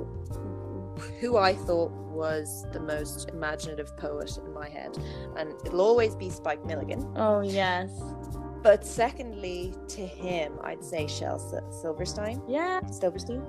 who 1.20 1.36
I 1.36 1.54
thought 1.54 1.90
was 1.92 2.66
the 2.72 2.80
most 2.80 3.28
imaginative 3.30 3.96
poet 3.96 4.36
in 4.38 4.52
my 4.52 4.68
head, 4.68 4.96
and 5.36 5.52
it'll 5.66 5.80
always 5.80 6.14
be 6.14 6.30
Spike 6.30 6.64
Milligan. 6.64 7.06
Oh 7.16 7.40
yes. 7.40 7.90
But 8.62 8.86
secondly, 8.86 9.74
to 9.88 10.06
him, 10.06 10.52
I'd 10.62 10.84
say 10.84 11.06
Shel 11.08 11.38
Silverstein. 11.82 12.40
Yeah. 12.48 12.80
Silverstein. 12.86 13.44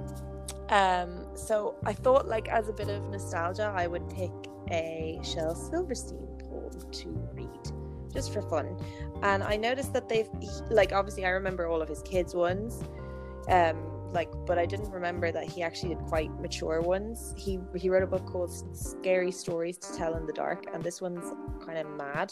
Um, 0.70 1.26
so 1.36 1.76
I 1.86 1.94
thought, 1.94 2.28
like, 2.28 2.48
as 2.50 2.70
a 2.70 2.74
bit 2.74 2.90
of 2.90 3.04
nostalgia, 3.10 3.72
I 3.76 3.88
would 3.88 4.10
pick 4.10 4.32
a 4.72 5.20
Shel 5.24 5.56
Silverstein 5.56 6.28
poem 6.40 6.72
to 6.92 7.10
read 7.34 7.50
just 8.14 8.32
for 8.32 8.42
fun. 8.42 8.78
And 9.22 9.44
I 9.44 9.58
noticed 9.58 9.94
that 9.94 10.08
they've, 10.08 10.30
like, 10.70 10.94
obviously, 10.94 11.26
I 11.26 11.30
remember 11.30 11.68
all 11.68 11.82
of 11.82 11.90
his 11.90 12.02
kids' 12.04 12.34
ones, 12.34 12.84
um, 13.50 13.94
like, 14.14 14.30
but 14.46 14.58
I 14.58 14.66
didn't 14.66 14.92
remember 14.92 15.32
that 15.32 15.50
he 15.50 15.64
actually 15.64 15.96
did 15.96 16.06
quite 16.06 16.32
mature 16.40 16.82
ones. 16.82 17.34
He 17.36 17.60
he 17.76 17.90
wrote 17.90 18.04
a 18.04 18.08
book 18.08 18.26
called 18.26 18.52
Scary 18.76 19.32
Stories 19.32 19.78
to 19.80 19.98
Tell 19.98 20.16
in 20.16 20.26
the 20.28 20.34
Dark, 20.34 20.66
and 20.74 20.84
this 20.84 21.02
one's 21.02 21.34
kind 21.66 21.80
of 21.80 21.88
mad. 21.98 22.32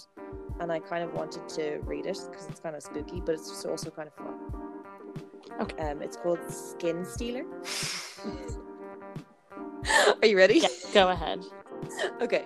And 0.60 0.72
I 0.72 0.80
kind 0.80 1.04
of 1.04 1.14
wanted 1.14 1.50
to 1.50 1.80
read 1.84 2.06
it 2.06 2.20
because 2.30 2.48
it's 2.48 2.60
kind 2.60 2.76
of 2.76 2.84
spooky, 2.84 3.20
but 3.20 3.34
it's 3.34 3.66
also 3.66 3.90
kind 3.90 4.08
of 4.08 4.14
fun. 4.14 4.71
Okay. 5.62 5.92
Um, 5.92 6.02
it's 6.02 6.18
called 6.18 6.40
Skin 6.50 7.06
Stealer. 7.06 7.46
Are 10.22 10.28
you 10.28 10.36
ready? 10.36 10.60
Yeah. 10.60 10.70
Go 10.92 11.10
ahead. 11.10 11.46
Okay. 12.20 12.46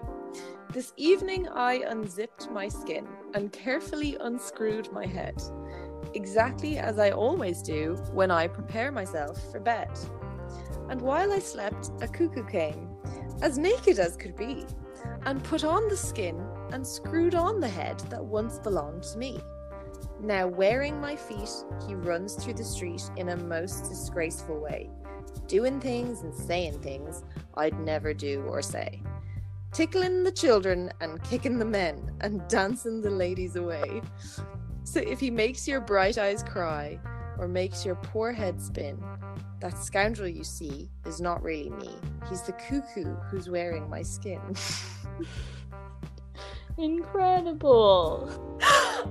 This 0.73 0.91
evening 0.97 1.47
I 1.47 1.85
unzipped 1.87 2.51
my 2.51 2.67
skin 2.67 3.07
and 3.33 3.53
carefully 3.53 4.17
unscrewed 4.19 4.91
my 4.91 5.05
head, 5.05 5.41
exactly 6.13 6.77
as 6.77 6.99
I 6.99 7.11
always 7.11 7.61
do 7.61 7.95
when 8.11 8.31
I 8.31 8.47
prepare 8.47 8.91
myself 8.91 9.39
for 9.49 9.61
bed. 9.61 9.87
And 10.89 10.99
while 10.99 11.31
I 11.31 11.39
slept, 11.39 11.91
a 12.01 12.09
cuckoo 12.09 12.45
came, 12.45 12.89
as 13.41 13.57
naked 13.57 13.97
as 13.97 14.17
could 14.17 14.35
be, 14.35 14.65
and 15.25 15.41
put 15.41 15.63
on 15.63 15.87
the 15.87 15.95
skin 15.95 16.45
and 16.73 16.85
screwed 16.85 17.35
on 17.35 17.61
the 17.61 17.69
head 17.69 17.99
that 18.09 18.23
once 18.23 18.59
belonged 18.59 19.03
to 19.03 19.17
me. 19.17 19.39
Now, 20.21 20.47
wearing 20.47 20.99
my 20.99 21.15
feet, 21.15 21.49
he 21.87 21.95
runs 21.95 22.35
through 22.35 22.53
the 22.53 22.63
street 22.63 23.03
in 23.17 23.29
a 23.29 23.37
most 23.37 23.89
disgraceful 23.89 24.59
way, 24.59 24.89
doing 25.47 25.79
things 25.79 26.21
and 26.21 26.33
saying 26.33 26.81
things 26.81 27.23
I'd 27.55 27.79
never 27.79 28.13
do 28.13 28.43
or 28.43 28.61
say 28.61 29.01
tickling 29.73 30.23
the 30.23 30.31
children 30.31 30.89
and 31.01 31.21
kicking 31.25 31.59
the 31.59 31.65
men 31.65 32.09
and 32.21 32.47
dancing 32.47 33.01
the 33.01 33.09
ladies 33.09 33.57
away. 33.57 34.01
So 34.85 35.01
if 35.01 35.19
he 35.19 35.29
makes 35.29 35.67
your 35.67 35.81
bright 35.81 36.17
eyes 36.17 36.41
cry, 36.41 36.97
or 37.37 37.47
makes 37.47 37.85
your 37.85 37.95
poor 37.95 38.31
head 38.31 38.61
spin. 38.61 39.01
That 39.59 39.77
scoundrel 39.77 40.27
you 40.27 40.43
see 40.43 40.89
is 41.05 41.19
not 41.19 41.43
really 41.43 41.69
me. 41.69 41.89
He's 42.29 42.41
the 42.41 42.53
cuckoo 42.53 43.15
who's 43.29 43.49
wearing 43.49 43.89
my 43.89 44.01
skin. 44.01 44.41
Incredible. 46.77 48.29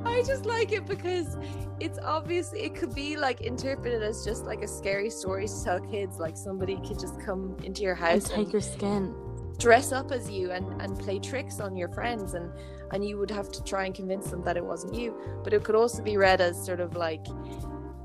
I 0.04 0.22
just 0.26 0.44
like 0.46 0.72
it 0.72 0.86
because 0.86 1.36
it's 1.80 1.98
obviously 1.98 2.62
it 2.62 2.74
could 2.74 2.94
be 2.94 3.16
like 3.16 3.40
interpreted 3.40 4.02
as 4.02 4.24
just 4.24 4.44
like 4.44 4.62
a 4.62 4.68
scary 4.68 5.10
story 5.10 5.46
to 5.46 5.64
tell 5.64 5.80
kids. 5.80 6.18
Like 6.18 6.36
somebody 6.36 6.76
could 6.86 6.98
just 6.98 7.20
come 7.20 7.56
into 7.62 7.82
your 7.82 7.94
house 7.94 8.12
And 8.12 8.26
take 8.26 8.38
and 8.44 8.52
your 8.52 8.60
skin. 8.62 9.14
dress 9.58 9.92
up 9.92 10.10
as 10.12 10.30
you 10.30 10.50
and, 10.50 10.80
and 10.82 10.98
play 10.98 11.18
tricks 11.18 11.60
on 11.60 11.76
your 11.76 11.88
friends 11.88 12.34
and 12.34 12.50
and 12.92 13.04
you 13.04 13.18
would 13.18 13.30
have 13.30 13.50
to 13.52 13.62
try 13.64 13.86
and 13.86 13.94
convince 13.94 14.30
them 14.30 14.42
that 14.44 14.56
it 14.56 14.64
wasn't 14.64 14.94
you. 14.94 15.16
But 15.42 15.52
it 15.52 15.64
could 15.64 15.74
also 15.74 16.02
be 16.02 16.16
read 16.16 16.40
as 16.40 16.62
sort 16.64 16.80
of 16.80 16.96
like 16.96 17.24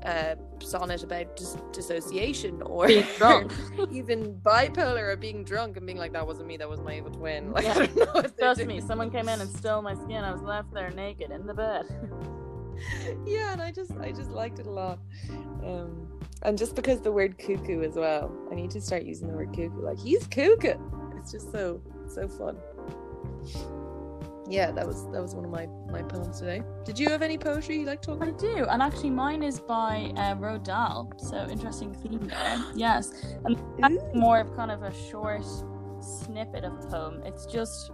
a 0.02 0.36
sonnet 0.60 1.02
about 1.02 1.36
dis- 1.36 1.56
dissociation 1.72 2.62
or 2.62 2.86
Being 2.86 3.06
drunk. 3.18 3.52
even 3.92 4.34
bipolar 4.40 5.12
or 5.12 5.16
being 5.16 5.44
drunk 5.44 5.76
and 5.76 5.86
being 5.86 5.98
like 5.98 6.12
that 6.12 6.26
wasn't 6.26 6.48
me, 6.48 6.56
that 6.56 6.68
was 6.68 6.80
my 6.80 6.96
evil 6.96 7.10
twin. 7.10 7.52
Like 7.52 7.64
Yeah. 7.64 7.74
I 7.78 7.86
don't 7.86 8.14
know 8.14 8.22
Trust 8.38 8.64
me, 8.64 8.80
someone 8.80 9.10
came 9.10 9.28
in 9.28 9.40
and 9.40 9.50
stole 9.50 9.82
my 9.82 9.94
skin. 9.94 10.24
I 10.24 10.32
was 10.32 10.42
left 10.42 10.72
there 10.72 10.90
naked 10.90 11.30
in 11.30 11.46
the 11.46 11.54
bed. 11.54 11.84
yeah, 13.26 13.52
and 13.52 13.60
I 13.60 13.70
just 13.70 13.92
I 14.00 14.10
just 14.12 14.30
liked 14.30 14.58
it 14.58 14.66
a 14.66 14.70
lot. 14.70 14.98
Um, 15.64 16.08
and 16.42 16.56
just 16.56 16.74
because 16.74 17.00
the 17.00 17.12
word 17.12 17.38
cuckoo 17.38 17.82
as 17.82 17.94
well, 17.96 18.32
I 18.50 18.54
need 18.54 18.70
to 18.70 18.80
start 18.80 19.02
using 19.02 19.28
the 19.28 19.34
word 19.34 19.50
cuckoo. 19.50 19.82
Like 19.82 19.98
he's 19.98 20.26
cuckoo. 20.26 20.78
It's 21.18 21.32
just 21.32 21.52
so 21.52 21.82
so 22.08 22.26
fun. 22.28 22.56
Yeah, 24.50 24.72
that 24.72 24.84
was 24.84 25.04
that 25.12 25.22
was 25.22 25.36
one 25.36 25.44
of 25.44 25.50
my 25.52 25.68
my 25.92 26.02
poems 26.02 26.40
today. 26.40 26.62
Did 26.84 26.98
you 26.98 27.08
have 27.08 27.22
any 27.22 27.38
poetry 27.38 27.78
you 27.78 27.86
like 27.86 28.02
talking? 28.02 28.28
I 28.28 28.32
do, 28.32 28.66
and 28.68 28.82
actually 28.82 29.10
mine 29.10 29.44
is 29.44 29.60
by 29.60 30.12
uh, 30.16 30.34
Roald 30.34 30.64
Dahl. 30.64 31.12
So 31.18 31.46
interesting 31.48 31.94
theme 31.94 32.26
there. 32.26 32.64
Yes, 32.74 33.12
and 33.44 33.56
that's 33.78 34.02
more 34.12 34.40
of 34.40 34.54
kind 34.56 34.72
of 34.72 34.82
a 34.82 34.92
short 35.08 35.44
snippet 36.00 36.64
of 36.64 36.72
a 36.72 36.86
poem. 36.88 37.22
It's 37.24 37.46
just 37.46 37.92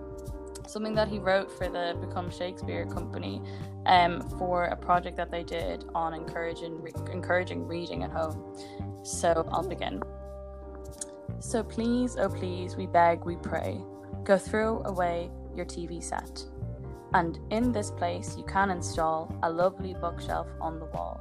something 0.66 0.94
that 0.94 1.08
he 1.08 1.18
wrote 1.18 1.52
for 1.52 1.68
the 1.68 1.94
Become 2.00 2.30
Shakespeare 2.30 2.86
company, 2.86 3.42
um, 3.84 4.22
for 4.38 4.64
a 4.64 4.76
project 4.76 5.18
that 5.18 5.30
they 5.30 5.42
did 5.42 5.84
on 5.94 6.14
encouraging 6.14 6.80
re- 6.80 6.92
encouraging 7.12 7.66
reading 7.66 8.02
at 8.02 8.10
home. 8.10 8.56
So 9.02 9.46
I'll 9.52 9.68
begin. 9.68 10.02
So 11.38 11.62
please, 11.62 12.16
oh 12.18 12.30
please, 12.30 12.76
we 12.76 12.86
beg, 12.86 13.26
we 13.26 13.36
pray, 13.36 13.78
go 14.24 14.38
throw 14.38 14.82
away 14.84 15.30
your 15.56 15.66
TV 15.66 16.02
set. 16.02 16.44
And 17.14 17.38
in 17.50 17.72
this 17.72 17.90
place, 17.90 18.36
you 18.36 18.44
can 18.44 18.70
install 18.70 19.34
a 19.42 19.50
lovely 19.50 19.94
bookshelf 19.94 20.48
on 20.60 20.78
the 20.78 20.86
wall. 20.86 21.20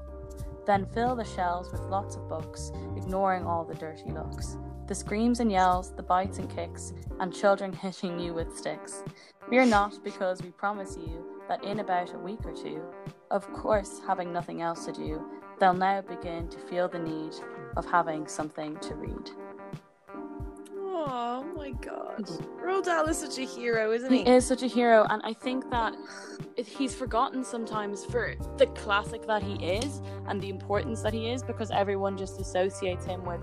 Then 0.65 0.87
fill 0.87 1.15
the 1.15 1.23
shelves 1.23 1.71
with 1.71 1.81
lots 1.81 2.15
of 2.15 2.27
books, 2.27 2.71
ignoring 2.97 3.45
all 3.45 3.63
the 3.63 3.75
dirty 3.75 4.11
looks. 4.11 4.57
The 4.87 4.95
screams 4.95 5.39
and 5.39 5.51
yells, 5.51 5.91
the 5.91 6.03
bites 6.03 6.39
and 6.39 6.49
kicks, 6.49 6.93
and 7.19 7.33
children 7.33 7.71
hitting 7.81 8.19
you 8.19 8.33
with 8.33 8.57
sticks. 8.57 9.03
Fear 9.49 9.67
not, 9.67 10.03
because 10.03 10.41
we 10.41 10.49
promise 10.49 10.97
you 10.97 11.23
that 11.47 11.63
in 11.63 11.79
about 11.79 12.13
a 12.13 12.17
week 12.17 12.39
or 12.45 12.53
two, 12.53 12.81
of 13.31 13.51
course, 13.53 14.01
having 14.05 14.33
nothing 14.33 14.61
else 14.61 14.85
to 14.85 14.91
do, 14.91 15.23
they'll 15.59 15.73
now 15.73 16.01
begin 16.01 16.47
to 16.49 16.59
feel 16.59 16.87
the 16.87 16.99
need 16.99 17.33
of 17.77 17.85
having 17.85 18.27
something 18.27 18.77
to 18.79 18.95
read. 18.95 19.29
Oh 21.07 21.43
my 21.55 21.71
god, 21.71 22.25
Roald 22.63 22.85
Dahl 22.85 23.05
is 23.05 23.17
such 23.19 23.37
a 23.37 23.43
hero, 23.45 23.91
isn't 23.91 24.11
He 24.11 24.23
he? 24.23 24.29
is 24.29 24.45
such 24.45 24.63
a 24.63 24.67
hero, 24.67 25.05
and 25.09 25.21
I 25.23 25.33
think 25.33 25.69
that 25.69 25.93
he's 26.57 26.95
forgotten 26.95 27.43
sometimes 27.43 28.03
for 28.05 28.33
the 28.57 28.65
classic 28.67 29.27
that 29.27 29.43
he 29.43 29.53
is 29.63 30.01
and 30.27 30.41
the 30.41 30.49
importance 30.49 31.01
that 31.03 31.13
he 31.13 31.29
is 31.29 31.43
because 31.43 31.69
everyone 31.69 32.17
just 32.17 32.39
associates 32.39 33.05
him 33.05 33.23
with 33.23 33.41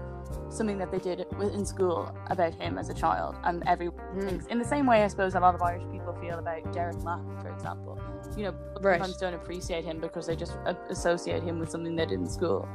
something 0.51 0.77
that 0.79 0.91
they 0.91 0.99
did 0.99 1.27
in 1.41 1.65
school 1.65 2.13
about 2.31 2.55
him 2.55 2.79
as 2.79 2.89
a 2.89 2.95
child, 2.95 3.37
and 3.45 3.63
everyone 3.67 3.97
Mm. 4.17 4.25
thinks 4.29 4.47
in 4.47 4.59
the 4.59 4.65
same 4.65 4.87
way 4.87 5.03
I 5.05 5.07
suppose 5.09 5.35
a 5.35 5.41
lot 5.41 5.55
of 5.55 5.63
Irish 5.63 5.85
people 5.93 6.15
feel 6.21 6.39
about 6.39 6.73
Derek 6.73 7.01
Mack, 7.05 7.21
for 7.41 7.49
example. 7.53 7.99
You 8.37 8.45
know, 8.45 8.55
Right. 8.81 8.99
sometimes 8.99 9.19
don't 9.19 9.35
appreciate 9.35 9.85
him 9.85 10.01
because 10.01 10.27
they 10.27 10.37
just 10.37 10.57
associate 10.91 11.43
him 11.43 11.59
with 11.59 11.71
something 11.71 11.95
they 11.95 12.07
did 12.07 12.15
in 12.15 12.29
school. 12.29 12.69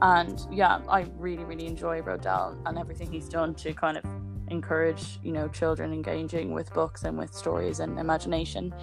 And 0.00 0.40
yeah, 0.50 0.80
I 0.88 1.06
really, 1.16 1.44
really 1.44 1.66
enjoy 1.66 2.02
Dahl 2.02 2.56
and 2.66 2.78
everything 2.78 3.12
he's 3.12 3.28
done 3.28 3.54
to 3.56 3.72
kind 3.72 3.96
of 3.96 4.04
encourage, 4.48 5.20
you 5.22 5.32
know, 5.32 5.48
children 5.48 5.92
engaging 5.92 6.52
with 6.52 6.72
books 6.74 7.04
and 7.04 7.16
with 7.16 7.32
stories 7.32 7.80
and 7.80 7.98
imagination. 7.98 8.74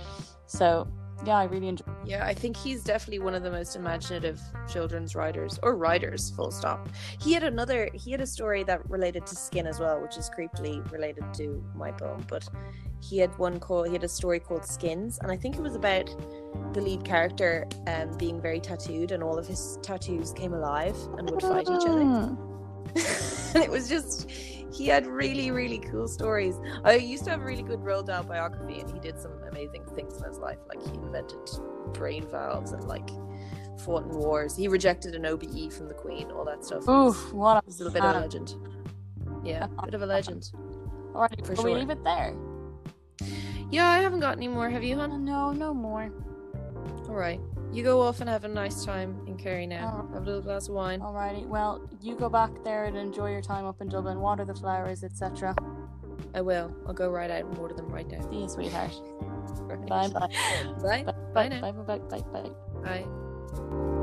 So 0.45 0.87
yeah, 1.25 1.37
I 1.37 1.43
really 1.43 1.67
enjoy. 1.67 1.85
Yeah, 2.03 2.25
I 2.25 2.33
think 2.33 2.57
he's 2.57 2.83
definitely 2.83 3.19
one 3.19 3.35
of 3.35 3.43
the 3.43 3.51
most 3.51 3.75
imaginative 3.75 4.41
children's 4.67 5.15
writers 5.15 5.59
or 5.61 5.75
writers, 5.75 6.31
full 6.31 6.51
stop. 6.51 6.89
He 7.19 7.33
had 7.33 7.43
another 7.43 7.89
he 7.93 8.11
had 8.11 8.21
a 8.21 8.27
story 8.27 8.63
that 8.63 8.87
related 8.89 9.25
to 9.27 9.35
skin 9.35 9.67
as 9.67 9.79
well, 9.79 10.01
which 10.01 10.17
is 10.17 10.29
creepily 10.29 10.89
related 10.91 11.33
to 11.35 11.63
my 11.75 11.91
poem, 11.91 12.25
but 12.27 12.47
he 13.01 13.17
had 13.17 13.37
one 13.37 13.59
called 13.59 13.87
he 13.87 13.93
had 13.93 14.03
a 14.03 14.09
story 14.09 14.39
called 14.39 14.65
Skins, 14.65 15.19
and 15.21 15.31
I 15.31 15.37
think 15.37 15.55
it 15.55 15.61
was 15.61 15.75
about 15.75 16.09
the 16.73 16.81
lead 16.81 17.03
character 17.03 17.67
um 17.87 18.17
being 18.17 18.41
very 18.41 18.59
tattooed 18.59 19.11
and 19.11 19.21
all 19.21 19.37
of 19.37 19.47
his 19.47 19.77
tattoos 19.81 20.33
came 20.33 20.53
alive 20.53 20.95
and 21.17 21.29
would 21.29 21.41
fight 21.41 21.67
each 21.69 21.87
other. 21.87 22.01
and 23.55 23.63
it 23.63 23.69
was 23.69 23.87
just 23.87 24.29
he 24.73 24.87
had 24.87 25.05
really 25.05 25.51
really 25.51 25.79
cool 25.79 26.07
stories. 26.07 26.55
I 26.83 26.95
used 26.95 27.23
to 27.25 27.31
have 27.31 27.41
a 27.41 27.45
really 27.45 27.63
good 27.63 27.79
Roald 27.79 28.07
Dahl 28.07 28.23
biography 28.23 28.79
and 28.79 28.91
he 28.91 28.99
did 28.99 29.19
some 29.19 29.31
amazing 29.49 29.85
things 29.95 30.17
in 30.17 30.23
his 30.23 30.37
life. 30.37 30.59
Like 30.67 30.81
he 30.81 30.95
invented 30.95 31.39
brain 31.93 32.27
valves 32.27 32.71
and 32.71 32.83
like 32.85 33.09
fought 33.79 34.03
in 34.03 34.09
wars. 34.09 34.55
He 34.55 34.67
rejected 34.67 35.15
an 35.15 35.25
OBE 35.25 35.71
from 35.73 35.87
the 35.87 35.93
queen 35.93 36.31
all 36.31 36.45
that 36.45 36.63
stuff. 36.65 36.87
Oof, 36.87 37.33
what 37.33 37.63
a 37.65 37.69
little 37.69 37.91
bit 37.91 38.03
of 38.03 38.15
a 38.15 38.19
legend. 38.19 38.55
Yeah 39.43 39.67
a 39.77 39.85
bit 39.85 39.93
of 39.93 40.01
a 40.01 40.05
legend. 40.05 40.51
Alright, 41.13 41.45
for 41.45 41.53
will 41.55 41.65
we 41.65 41.75
leave 41.75 41.89
it 41.89 42.03
there? 42.03 42.35
yeah 43.69 43.89
i 43.89 43.99
haven't 43.99 44.19
got 44.19 44.37
any 44.37 44.47
more. 44.47 44.69
Have 44.69 44.83
you 44.83 44.95
hon? 44.95 45.23
No, 45.25 45.51
no 45.51 45.73
more. 45.73 46.11
all 47.07 47.15
right 47.15 47.39
you 47.71 47.83
go 47.83 48.01
off 48.01 48.19
and 48.21 48.29
have 48.29 48.43
a 48.43 48.47
nice 48.47 48.83
time 48.83 49.19
in 49.27 49.37
Kerry 49.37 49.65
now 49.67 49.87
Alright. 49.87 50.13
have 50.13 50.23
a 50.23 50.25
little 50.25 50.41
glass 50.41 50.67
of 50.67 50.75
wine 50.75 50.99
Alrighty, 50.99 51.45
well, 51.47 51.81
you 52.01 52.15
go 52.15 52.29
back 52.29 52.51
there 52.63 52.85
and 52.85 52.97
enjoy 52.97 53.31
your 53.31 53.41
time 53.41 53.65
up 53.65 53.81
in 53.81 53.87
Dublin, 53.89 54.19
water 54.19 54.45
the 54.45 54.53
flowers, 54.55 55.03
etc. 55.03 55.55
i 56.35 56.41
will 56.41 56.73
i'll 56.87 56.93
go 56.93 57.09
right 57.09 57.31
out 57.31 57.45
and 57.45 57.57
water 57.57 57.73
them 57.75 57.87
right 57.89 58.07
now 58.09 58.21
See 58.29 58.41
you, 58.41 58.49
sweetheart. 58.49 58.93
Right. 59.61 59.87
Bye 59.87 60.07
bye. 60.07 60.27
bye 60.81 61.03
Bye 61.03 61.03
Bye 61.03 61.13
bye 61.33 61.47
now. 61.49 61.61
bye 61.61 61.71
bye 61.71 61.97
bye 61.99 62.21
bye. 62.31 62.49
bye 62.83 64.00